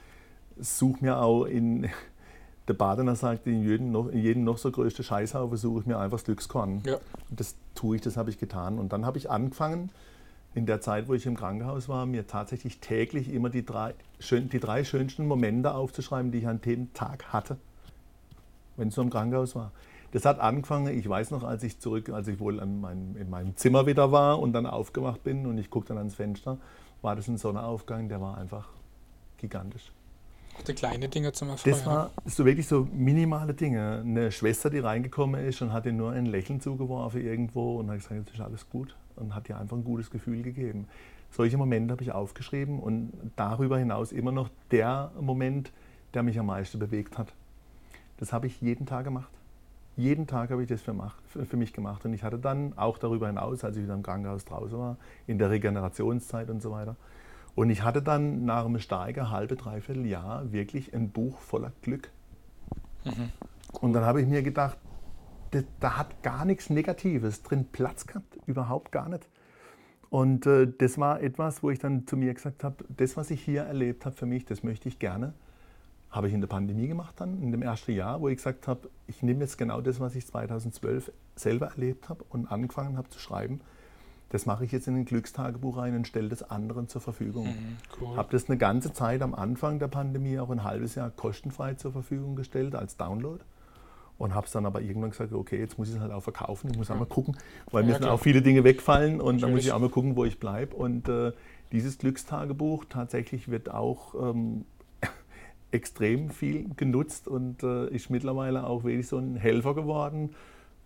suche 0.58 1.04
mir 1.04 1.18
auch 1.18 1.44
in, 1.44 1.88
der 2.68 2.74
Badener 2.74 3.14
sagt, 3.14 3.46
in 3.46 3.62
jedem 3.62 3.92
noch, 3.92 4.08
in 4.08 4.20
jedem 4.20 4.44
noch 4.44 4.58
so 4.58 4.70
größten 4.70 5.04
Scheißhaufen 5.04 5.56
suche 5.56 5.80
ich 5.80 5.86
mir 5.86 5.98
einfach 5.98 6.18
das 6.18 6.24
Glückskorn. 6.24 6.82
Ja. 6.86 6.96
Und 7.28 7.38
das 7.38 7.56
tue 7.74 7.96
ich, 7.96 8.02
das 8.02 8.16
habe 8.16 8.30
ich 8.30 8.38
getan. 8.38 8.78
Und 8.78 8.92
dann 8.92 9.04
habe 9.04 9.18
ich 9.18 9.30
angefangen, 9.30 9.90
in 10.54 10.66
der 10.66 10.80
Zeit, 10.80 11.08
wo 11.08 11.14
ich 11.14 11.26
im 11.26 11.36
Krankenhaus 11.36 11.88
war, 11.88 12.06
mir 12.06 12.26
tatsächlich 12.26 12.80
täglich 12.80 13.32
immer 13.32 13.50
die 13.50 13.64
drei, 13.64 13.94
die 14.30 14.60
drei 14.60 14.82
schönsten 14.82 15.26
Momente 15.26 15.74
aufzuschreiben, 15.74 16.32
die 16.32 16.38
ich 16.38 16.48
an 16.48 16.60
dem 16.60 16.92
Tag 16.92 17.32
hatte, 17.32 17.56
wenn 18.76 18.88
ich 18.88 18.94
so 18.94 19.02
im 19.02 19.10
Krankenhaus 19.10 19.54
war. 19.54 19.70
Das 20.12 20.24
hat 20.24 20.40
angefangen, 20.40 20.98
ich 20.98 21.08
weiß 21.08 21.30
noch, 21.30 21.44
als 21.44 21.62
ich 21.62 21.78
zurück, 21.78 22.08
als 22.10 22.26
ich 22.28 22.40
wohl 22.40 22.58
in 22.58 22.80
meinem, 22.80 23.16
in 23.16 23.30
meinem 23.30 23.56
Zimmer 23.56 23.86
wieder 23.86 24.10
war 24.10 24.40
und 24.40 24.52
dann 24.52 24.66
aufgewacht 24.66 25.22
bin 25.22 25.46
und 25.46 25.58
ich 25.58 25.70
guckte 25.70 25.90
dann 25.90 25.98
ans 25.98 26.16
Fenster, 26.16 26.58
war 27.00 27.14
das 27.14 27.28
ein 27.28 27.38
Sonnenaufgang, 27.38 28.08
der 28.08 28.20
war 28.20 28.36
einfach 28.36 28.68
gigantisch. 29.38 29.92
Die 30.66 30.74
kleine 30.74 31.08
Dinge 31.08 31.32
zum 31.32 31.50
Erfreuen. 31.50 31.74
Das 31.74 31.86
war 31.86 32.10
so 32.26 32.44
wirklich 32.44 32.66
so 32.66 32.86
minimale 32.92 33.54
Dinge. 33.54 34.02
Eine 34.04 34.30
Schwester, 34.30 34.68
die 34.68 34.80
reingekommen 34.80 35.42
ist 35.46 35.62
und 35.62 35.72
hat 35.72 35.86
ihr 35.86 35.92
nur 35.92 36.12
ein 36.12 36.26
Lächeln 36.26 36.60
zugeworfen 36.60 37.24
irgendwo 37.24 37.78
und 37.78 37.88
hat 37.88 37.96
gesagt, 37.96 38.16
jetzt 38.16 38.34
ist 38.34 38.40
alles 38.40 38.68
gut 38.68 38.94
und 39.16 39.34
hat 39.34 39.48
ihr 39.48 39.58
einfach 39.58 39.76
ein 39.76 39.84
gutes 39.84 40.10
Gefühl 40.10 40.42
gegeben. 40.42 40.86
Solche 41.30 41.56
Momente 41.56 41.92
habe 41.92 42.02
ich 42.02 42.12
aufgeschrieben 42.12 42.80
und 42.80 43.12
darüber 43.36 43.78
hinaus 43.78 44.12
immer 44.12 44.32
noch 44.32 44.50
der 44.70 45.12
Moment, 45.18 45.72
der 46.12 46.24
mich 46.24 46.38
am 46.38 46.46
meisten 46.46 46.78
bewegt 46.78 47.16
hat. 47.16 47.32
Das 48.18 48.32
habe 48.32 48.48
ich 48.48 48.60
jeden 48.60 48.84
Tag 48.84 49.04
gemacht 49.04 49.30
jeden 50.00 50.26
Tag 50.26 50.50
habe 50.50 50.62
ich 50.62 50.68
das 50.68 50.82
für, 50.82 50.94
für, 51.44 51.56
mich 51.56 51.72
gemacht. 51.72 52.04
Und 52.04 52.12
ich 52.12 52.22
hatte 52.22 52.38
dann 52.38 52.76
auch 52.76 52.98
darüber 52.98 53.26
hinaus, 53.26 53.64
als 53.64 53.76
ich 53.76 53.84
wieder 53.84 53.94
im 53.94 54.02
Krankenhaus 54.02 54.44
draußen 54.44 54.78
war, 54.78 54.96
in 55.26 55.38
der 55.38 55.50
Regenerationszeit 55.50 56.50
und 56.50 56.62
so 56.62 56.72
weiter. 56.72 56.96
Und 57.54 57.70
ich 57.70 57.82
hatte 57.82 58.00
dann 58.00 58.44
nach 58.44 58.64
einem 58.64 58.78
starken 58.78 59.30
halbe, 59.30 59.56
dreiviertel 59.56 60.06
Jahr 60.06 60.52
wirklich 60.52 60.94
ein 60.94 61.10
Buch 61.10 61.38
voller 61.40 61.72
Glück. 61.82 62.10
Mhm. 63.04 63.30
Und 63.80 63.92
dann 63.92 64.04
habe 64.04 64.20
ich 64.20 64.26
mir 64.26 64.42
gedacht, 64.42 64.78
das, 65.50 65.64
da 65.80 65.96
hat 65.96 66.22
gar 66.22 66.44
nichts 66.44 66.70
Negatives 66.70 67.42
drin 67.42 67.66
Platz 67.70 68.06
gehabt, 68.06 68.38
überhaupt 68.46 68.92
gar 68.92 69.08
nicht. 69.08 69.28
Und 70.08 70.46
äh, 70.46 70.66
das 70.66 70.98
war 70.98 71.20
etwas, 71.20 71.62
wo 71.62 71.70
ich 71.70 71.78
dann 71.78 72.06
zu 72.06 72.16
mir 72.16 72.34
gesagt 72.34 72.64
habe, 72.64 72.84
das, 72.88 73.16
was 73.16 73.30
ich 73.30 73.42
hier 73.42 73.62
erlebt 73.62 74.06
habe 74.06 74.16
für 74.16 74.26
mich, 74.26 74.44
das 74.44 74.62
möchte 74.62 74.88
ich 74.88 74.98
gerne 74.98 75.34
habe 76.10 76.28
ich 76.28 76.34
in 76.34 76.40
der 76.40 76.48
Pandemie 76.48 76.88
gemacht 76.88 77.14
dann, 77.18 77.40
in 77.40 77.52
dem 77.52 77.62
ersten 77.62 77.92
Jahr, 77.92 78.20
wo 78.20 78.28
ich 78.28 78.36
gesagt 78.36 78.66
habe, 78.66 78.88
ich 79.06 79.22
nehme 79.22 79.40
jetzt 79.40 79.58
genau 79.58 79.80
das, 79.80 80.00
was 80.00 80.14
ich 80.16 80.26
2012 80.26 81.12
selber 81.36 81.68
erlebt 81.68 82.08
habe 82.08 82.24
und 82.28 82.50
angefangen 82.50 82.96
habe 82.96 83.08
zu 83.08 83.18
schreiben. 83.18 83.60
Das 84.30 84.46
mache 84.46 84.64
ich 84.64 84.70
jetzt 84.70 84.86
in 84.86 84.96
ein 84.96 85.04
Glückstagebuch 85.04 85.76
rein 85.76 85.96
und 85.96 86.06
stelle 86.06 86.28
das 86.28 86.48
anderen 86.48 86.88
zur 86.88 87.00
Verfügung. 87.00 87.46
Mhm, 87.46 87.76
cool. 88.00 88.16
Habe 88.16 88.28
das 88.30 88.48
eine 88.48 88.58
ganze 88.58 88.92
Zeit 88.92 89.22
am 89.22 89.34
Anfang 89.34 89.78
der 89.78 89.88
Pandemie 89.88 90.38
auch 90.38 90.50
ein 90.50 90.62
halbes 90.62 90.94
Jahr 90.94 91.10
kostenfrei 91.10 91.74
zur 91.74 91.92
Verfügung 91.92 92.36
gestellt 92.36 92.74
als 92.74 92.96
Download 92.96 93.42
und 94.18 94.34
habe 94.34 94.46
es 94.46 94.52
dann 94.52 94.66
aber 94.66 94.82
irgendwann 94.82 95.10
gesagt, 95.10 95.32
okay, 95.32 95.58
jetzt 95.58 95.78
muss 95.78 95.88
ich 95.88 95.96
es 95.96 96.00
halt 96.00 96.12
auch 96.12 96.22
verkaufen. 96.22 96.70
Ich 96.70 96.76
muss 96.76 96.90
auch 96.90 96.98
mal 96.98 97.06
gucken, 97.06 97.36
weil 97.70 97.82
ja, 97.82 97.88
mir 97.88 97.94
sind 97.94 98.08
auch 98.08 98.20
viele 98.20 98.42
Dinge 98.42 98.62
wegfallen 98.62 99.14
und 99.14 99.18
Natürlich. 99.18 99.40
dann 99.40 99.50
muss 99.52 99.64
ich 99.64 99.72
auch 99.72 99.78
mal 99.80 99.88
gucken, 99.88 100.14
wo 100.14 100.24
ich 100.24 100.38
bleibe. 100.38 100.76
Und 100.76 101.08
äh, 101.08 101.32
dieses 101.72 101.98
Glückstagebuch 101.98 102.84
tatsächlich 102.88 103.48
wird 103.48 103.70
auch 103.70 104.14
ähm, 104.14 104.64
extrem 105.72 106.30
viel 106.30 106.68
genutzt 106.76 107.28
und 107.28 107.62
äh, 107.62 107.88
ist 107.88 108.10
mittlerweile 108.10 108.66
auch 108.66 108.84
wirklich 108.84 109.08
so 109.08 109.18
ein 109.18 109.36
Helfer 109.36 109.74
geworden. 109.74 110.30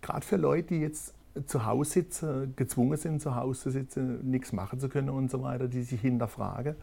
Gerade 0.01 0.25
für 0.25 0.37
Leute, 0.37 0.67
die 0.69 0.81
jetzt 0.81 1.13
zu 1.45 1.65
Hause 1.65 1.91
sitzen, 1.91 2.53
gezwungen 2.55 2.97
sind, 2.97 3.21
zu 3.21 3.35
Hause 3.35 3.61
zu 3.61 3.71
sitzen, 3.71 4.29
nichts 4.29 4.53
machen 4.53 4.79
zu 4.79 4.89
können 4.89 5.09
und 5.09 5.29
so 5.29 5.41
weiter, 5.41 5.67
die 5.67 5.83
sich 5.83 5.99
hinterfragen. 6.01 6.75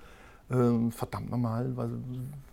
Ähm, 0.51 0.93
verdammt 0.93 1.31
nochmal, 1.31 1.77
was, 1.77 1.91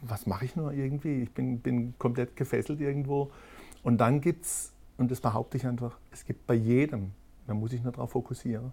was 0.01 0.25
mache 0.25 0.45
ich 0.45 0.55
nur 0.55 0.71
irgendwie? 0.71 1.23
Ich 1.23 1.31
bin, 1.31 1.59
bin 1.59 1.93
komplett 1.97 2.35
gefesselt 2.35 2.79
irgendwo. 2.79 3.31
Und 3.83 3.97
dann 3.99 4.21
gibt 4.21 4.45
es, 4.45 4.71
und 4.97 5.11
das 5.11 5.19
behaupte 5.19 5.57
ich 5.57 5.65
einfach, 5.65 5.97
es 6.11 6.25
gibt 6.25 6.47
bei 6.47 6.53
jedem, 6.53 7.11
man 7.47 7.57
muss 7.57 7.71
sich 7.71 7.83
nur 7.83 7.91
darauf 7.91 8.11
fokussieren, 8.11 8.71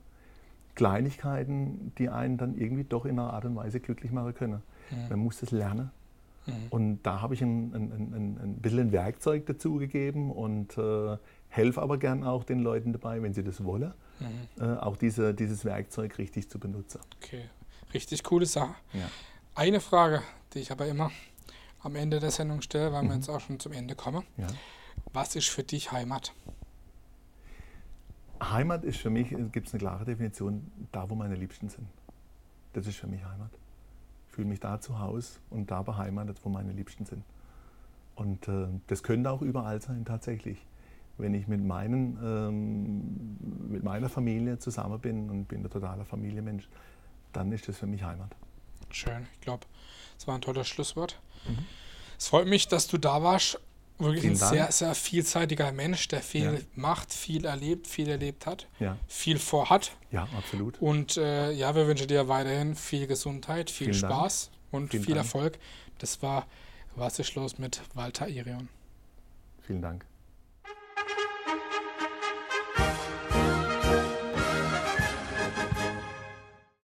Kleinigkeiten, 0.75 1.93
die 1.99 2.09
einen 2.11 2.37
dann 2.37 2.57
irgendwie 2.57 2.85
doch 2.85 3.07
in 3.07 3.19
einer 3.19 3.33
Art 3.33 3.47
und 3.47 3.57
Weise 3.57 3.81
glücklich 3.81 4.13
machen 4.13 4.35
können. 4.35 4.63
Mhm. 4.91 5.09
Man 5.09 5.19
muss 5.21 5.41
das 5.41 5.51
lernen. 5.51 5.91
Mhm. 6.47 6.53
Und 6.71 7.03
da 7.03 7.21
habe 7.21 7.35
ich 7.35 7.43
ein, 7.43 7.75
ein, 7.75 7.93
ein, 7.93 8.39
ein 8.43 8.57
bisschen 8.61 8.81
ein 8.81 8.93
Werkzeug 8.93 9.47
dazu 9.47 9.77
gegeben 9.77 10.31
und 10.31 10.77
äh, 10.79 11.17
helfe 11.49 11.83
aber 11.83 11.99
gern 11.99 12.25
auch 12.25 12.45
den 12.45 12.61
Leuten 12.61 12.93
dabei, 12.93 13.23
wenn 13.23 13.35
sie 13.35 13.43
das 13.43 13.65
wollen, 13.65 13.93
mhm. 14.21 14.63
äh, 14.63 14.77
auch 14.77 14.97
diese, 14.97 15.35
dieses 15.35 15.65
Werkzeug 15.65 16.19
richtig 16.19 16.49
zu 16.49 16.59
benutzen. 16.59 17.01
Okay, 17.23 17.45
richtig 17.93 18.23
coole 18.23 18.47
Sache. 18.47 18.75
Ja. 18.93 19.09
Eine 19.55 19.81
Frage, 19.81 20.23
die 20.55 20.61
ich 20.61 20.71
aber 20.71 20.87
immer 20.87 21.11
am 21.81 21.97
Ende 21.97 22.21
der 22.21 22.31
Sendung 22.31 22.63
stelle, 22.63 22.93
weil 22.93 23.03
mhm. 23.03 23.09
wir 23.09 23.15
jetzt 23.17 23.29
auch 23.29 23.41
schon 23.41 23.59
zum 23.61 23.73
Ende 23.73 23.95
kommen. 23.95 24.25
Ja. 24.37 24.47
Was 25.13 25.37
ist 25.37 25.49
für 25.49 25.63
dich 25.63 25.93
Heimat? 25.93 26.33
Heimat 28.43 28.85
ist 28.85 28.99
für 28.99 29.11
mich, 29.11 29.31
gibt 29.53 29.67
es 29.67 29.73
eine 29.73 29.81
klare 29.81 30.05
Definition, 30.05 30.71
da 30.93 31.09
wo 31.09 31.15
meine 31.15 31.35
Liebsten 31.37 31.69
sind. 31.69 31.87
Das 32.75 32.87
ist 32.87 32.97
für 32.97 33.07
mich 33.07 33.25
Heimat. 33.25 33.51
Ich 34.37 34.39
fühle 34.39 34.51
mich 34.51 34.61
da 34.61 34.79
zu 34.79 34.99
Hause 34.99 35.39
und 35.49 35.71
da 35.71 35.81
beheimatet, 35.81 36.37
wo 36.45 36.51
meine 36.51 36.71
Liebsten 36.71 37.07
sind. 37.07 37.25
Und 38.17 38.47
äh, 38.49 38.67
das 38.87 39.03
könnte 39.03 39.31
auch 39.31 39.41
überall 39.41 39.81
sein, 39.81 40.05
tatsächlich. 40.05 40.59
Wenn 41.17 41.33
ich 41.33 41.49
mit, 41.49 41.65
meinen, 41.65 42.19
ähm, 42.23 43.71
mit 43.71 43.83
meiner 43.83 44.11
Familie 44.11 44.59
zusammen 44.59 45.01
bin 45.01 45.31
und 45.31 45.47
bin 45.47 45.65
ein 45.65 45.71
totaler 45.71 46.05
Familienmensch, 46.05 46.69
dann 47.33 47.51
ist 47.51 47.67
das 47.67 47.79
für 47.79 47.87
mich 47.87 48.05
Heimat. 48.05 48.37
Schön, 48.91 49.27
ich 49.33 49.41
glaube, 49.41 49.65
das 50.19 50.27
war 50.27 50.35
ein 50.35 50.43
tolles 50.43 50.69
Schlusswort. 50.69 51.19
Mhm. 51.49 51.65
Es 52.19 52.29
freut 52.29 52.47
mich, 52.47 52.69
dass 52.69 52.89
du 52.89 52.99
da 52.99 53.23
warst 53.23 53.59
wirklich 53.99 54.23
Vielen 54.23 54.35
ein 54.35 54.39
Dank. 54.39 54.53
sehr, 54.53 54.73
sehr 54.73 54.95
vielseitiger 54.95 55.73
Mensch, 55.73 56.09
der 56.09 56.21
viel 56.21 56.45
ja. 56.55 56.59
macht, 56.75 57.13
viel 57.13 57.45
erlebt, 57.45 57.87
viel 57.87 58.09
erlebt 58.09 58.47
hat, 58.47 58.67
ja. 58.79 58.97
viel 59.09 59.39
vorhat. 59.39 59.93
Ja, 60.11 60.29
absolut. 60.37 60.81
Und 60.81 61.17
äh, 61.17 61.53
ja, 61.53 61.75
wir 61.75 61.87
wünschen 61.87 62.09
dir 62.09 62.29
weiterhin 62.29 62.75
viel 62.75 63.07
Gesundheit, 63.07 63.71
viel 63.71 63.89
Vielen 63.89 63.99
Spaß 63.99 64.51
Dank. 64.51 64.73
und 64.73 64.91
Vielen 64.91 65.05
viel 65.05 65.15
Dank. 65.15 65.27
Erfolg. 65.27 65.59
Das 65.99 66.23
war 66.23 66.47
Was 66.95 67.19
ist 67.19 67.35
los 67.35 67.59
mit 67.59 67.83
Walter 67.95 68.29
Irion. 68.29 68.69
Vielen 69.61 69.83
Dank. 69.83 70.07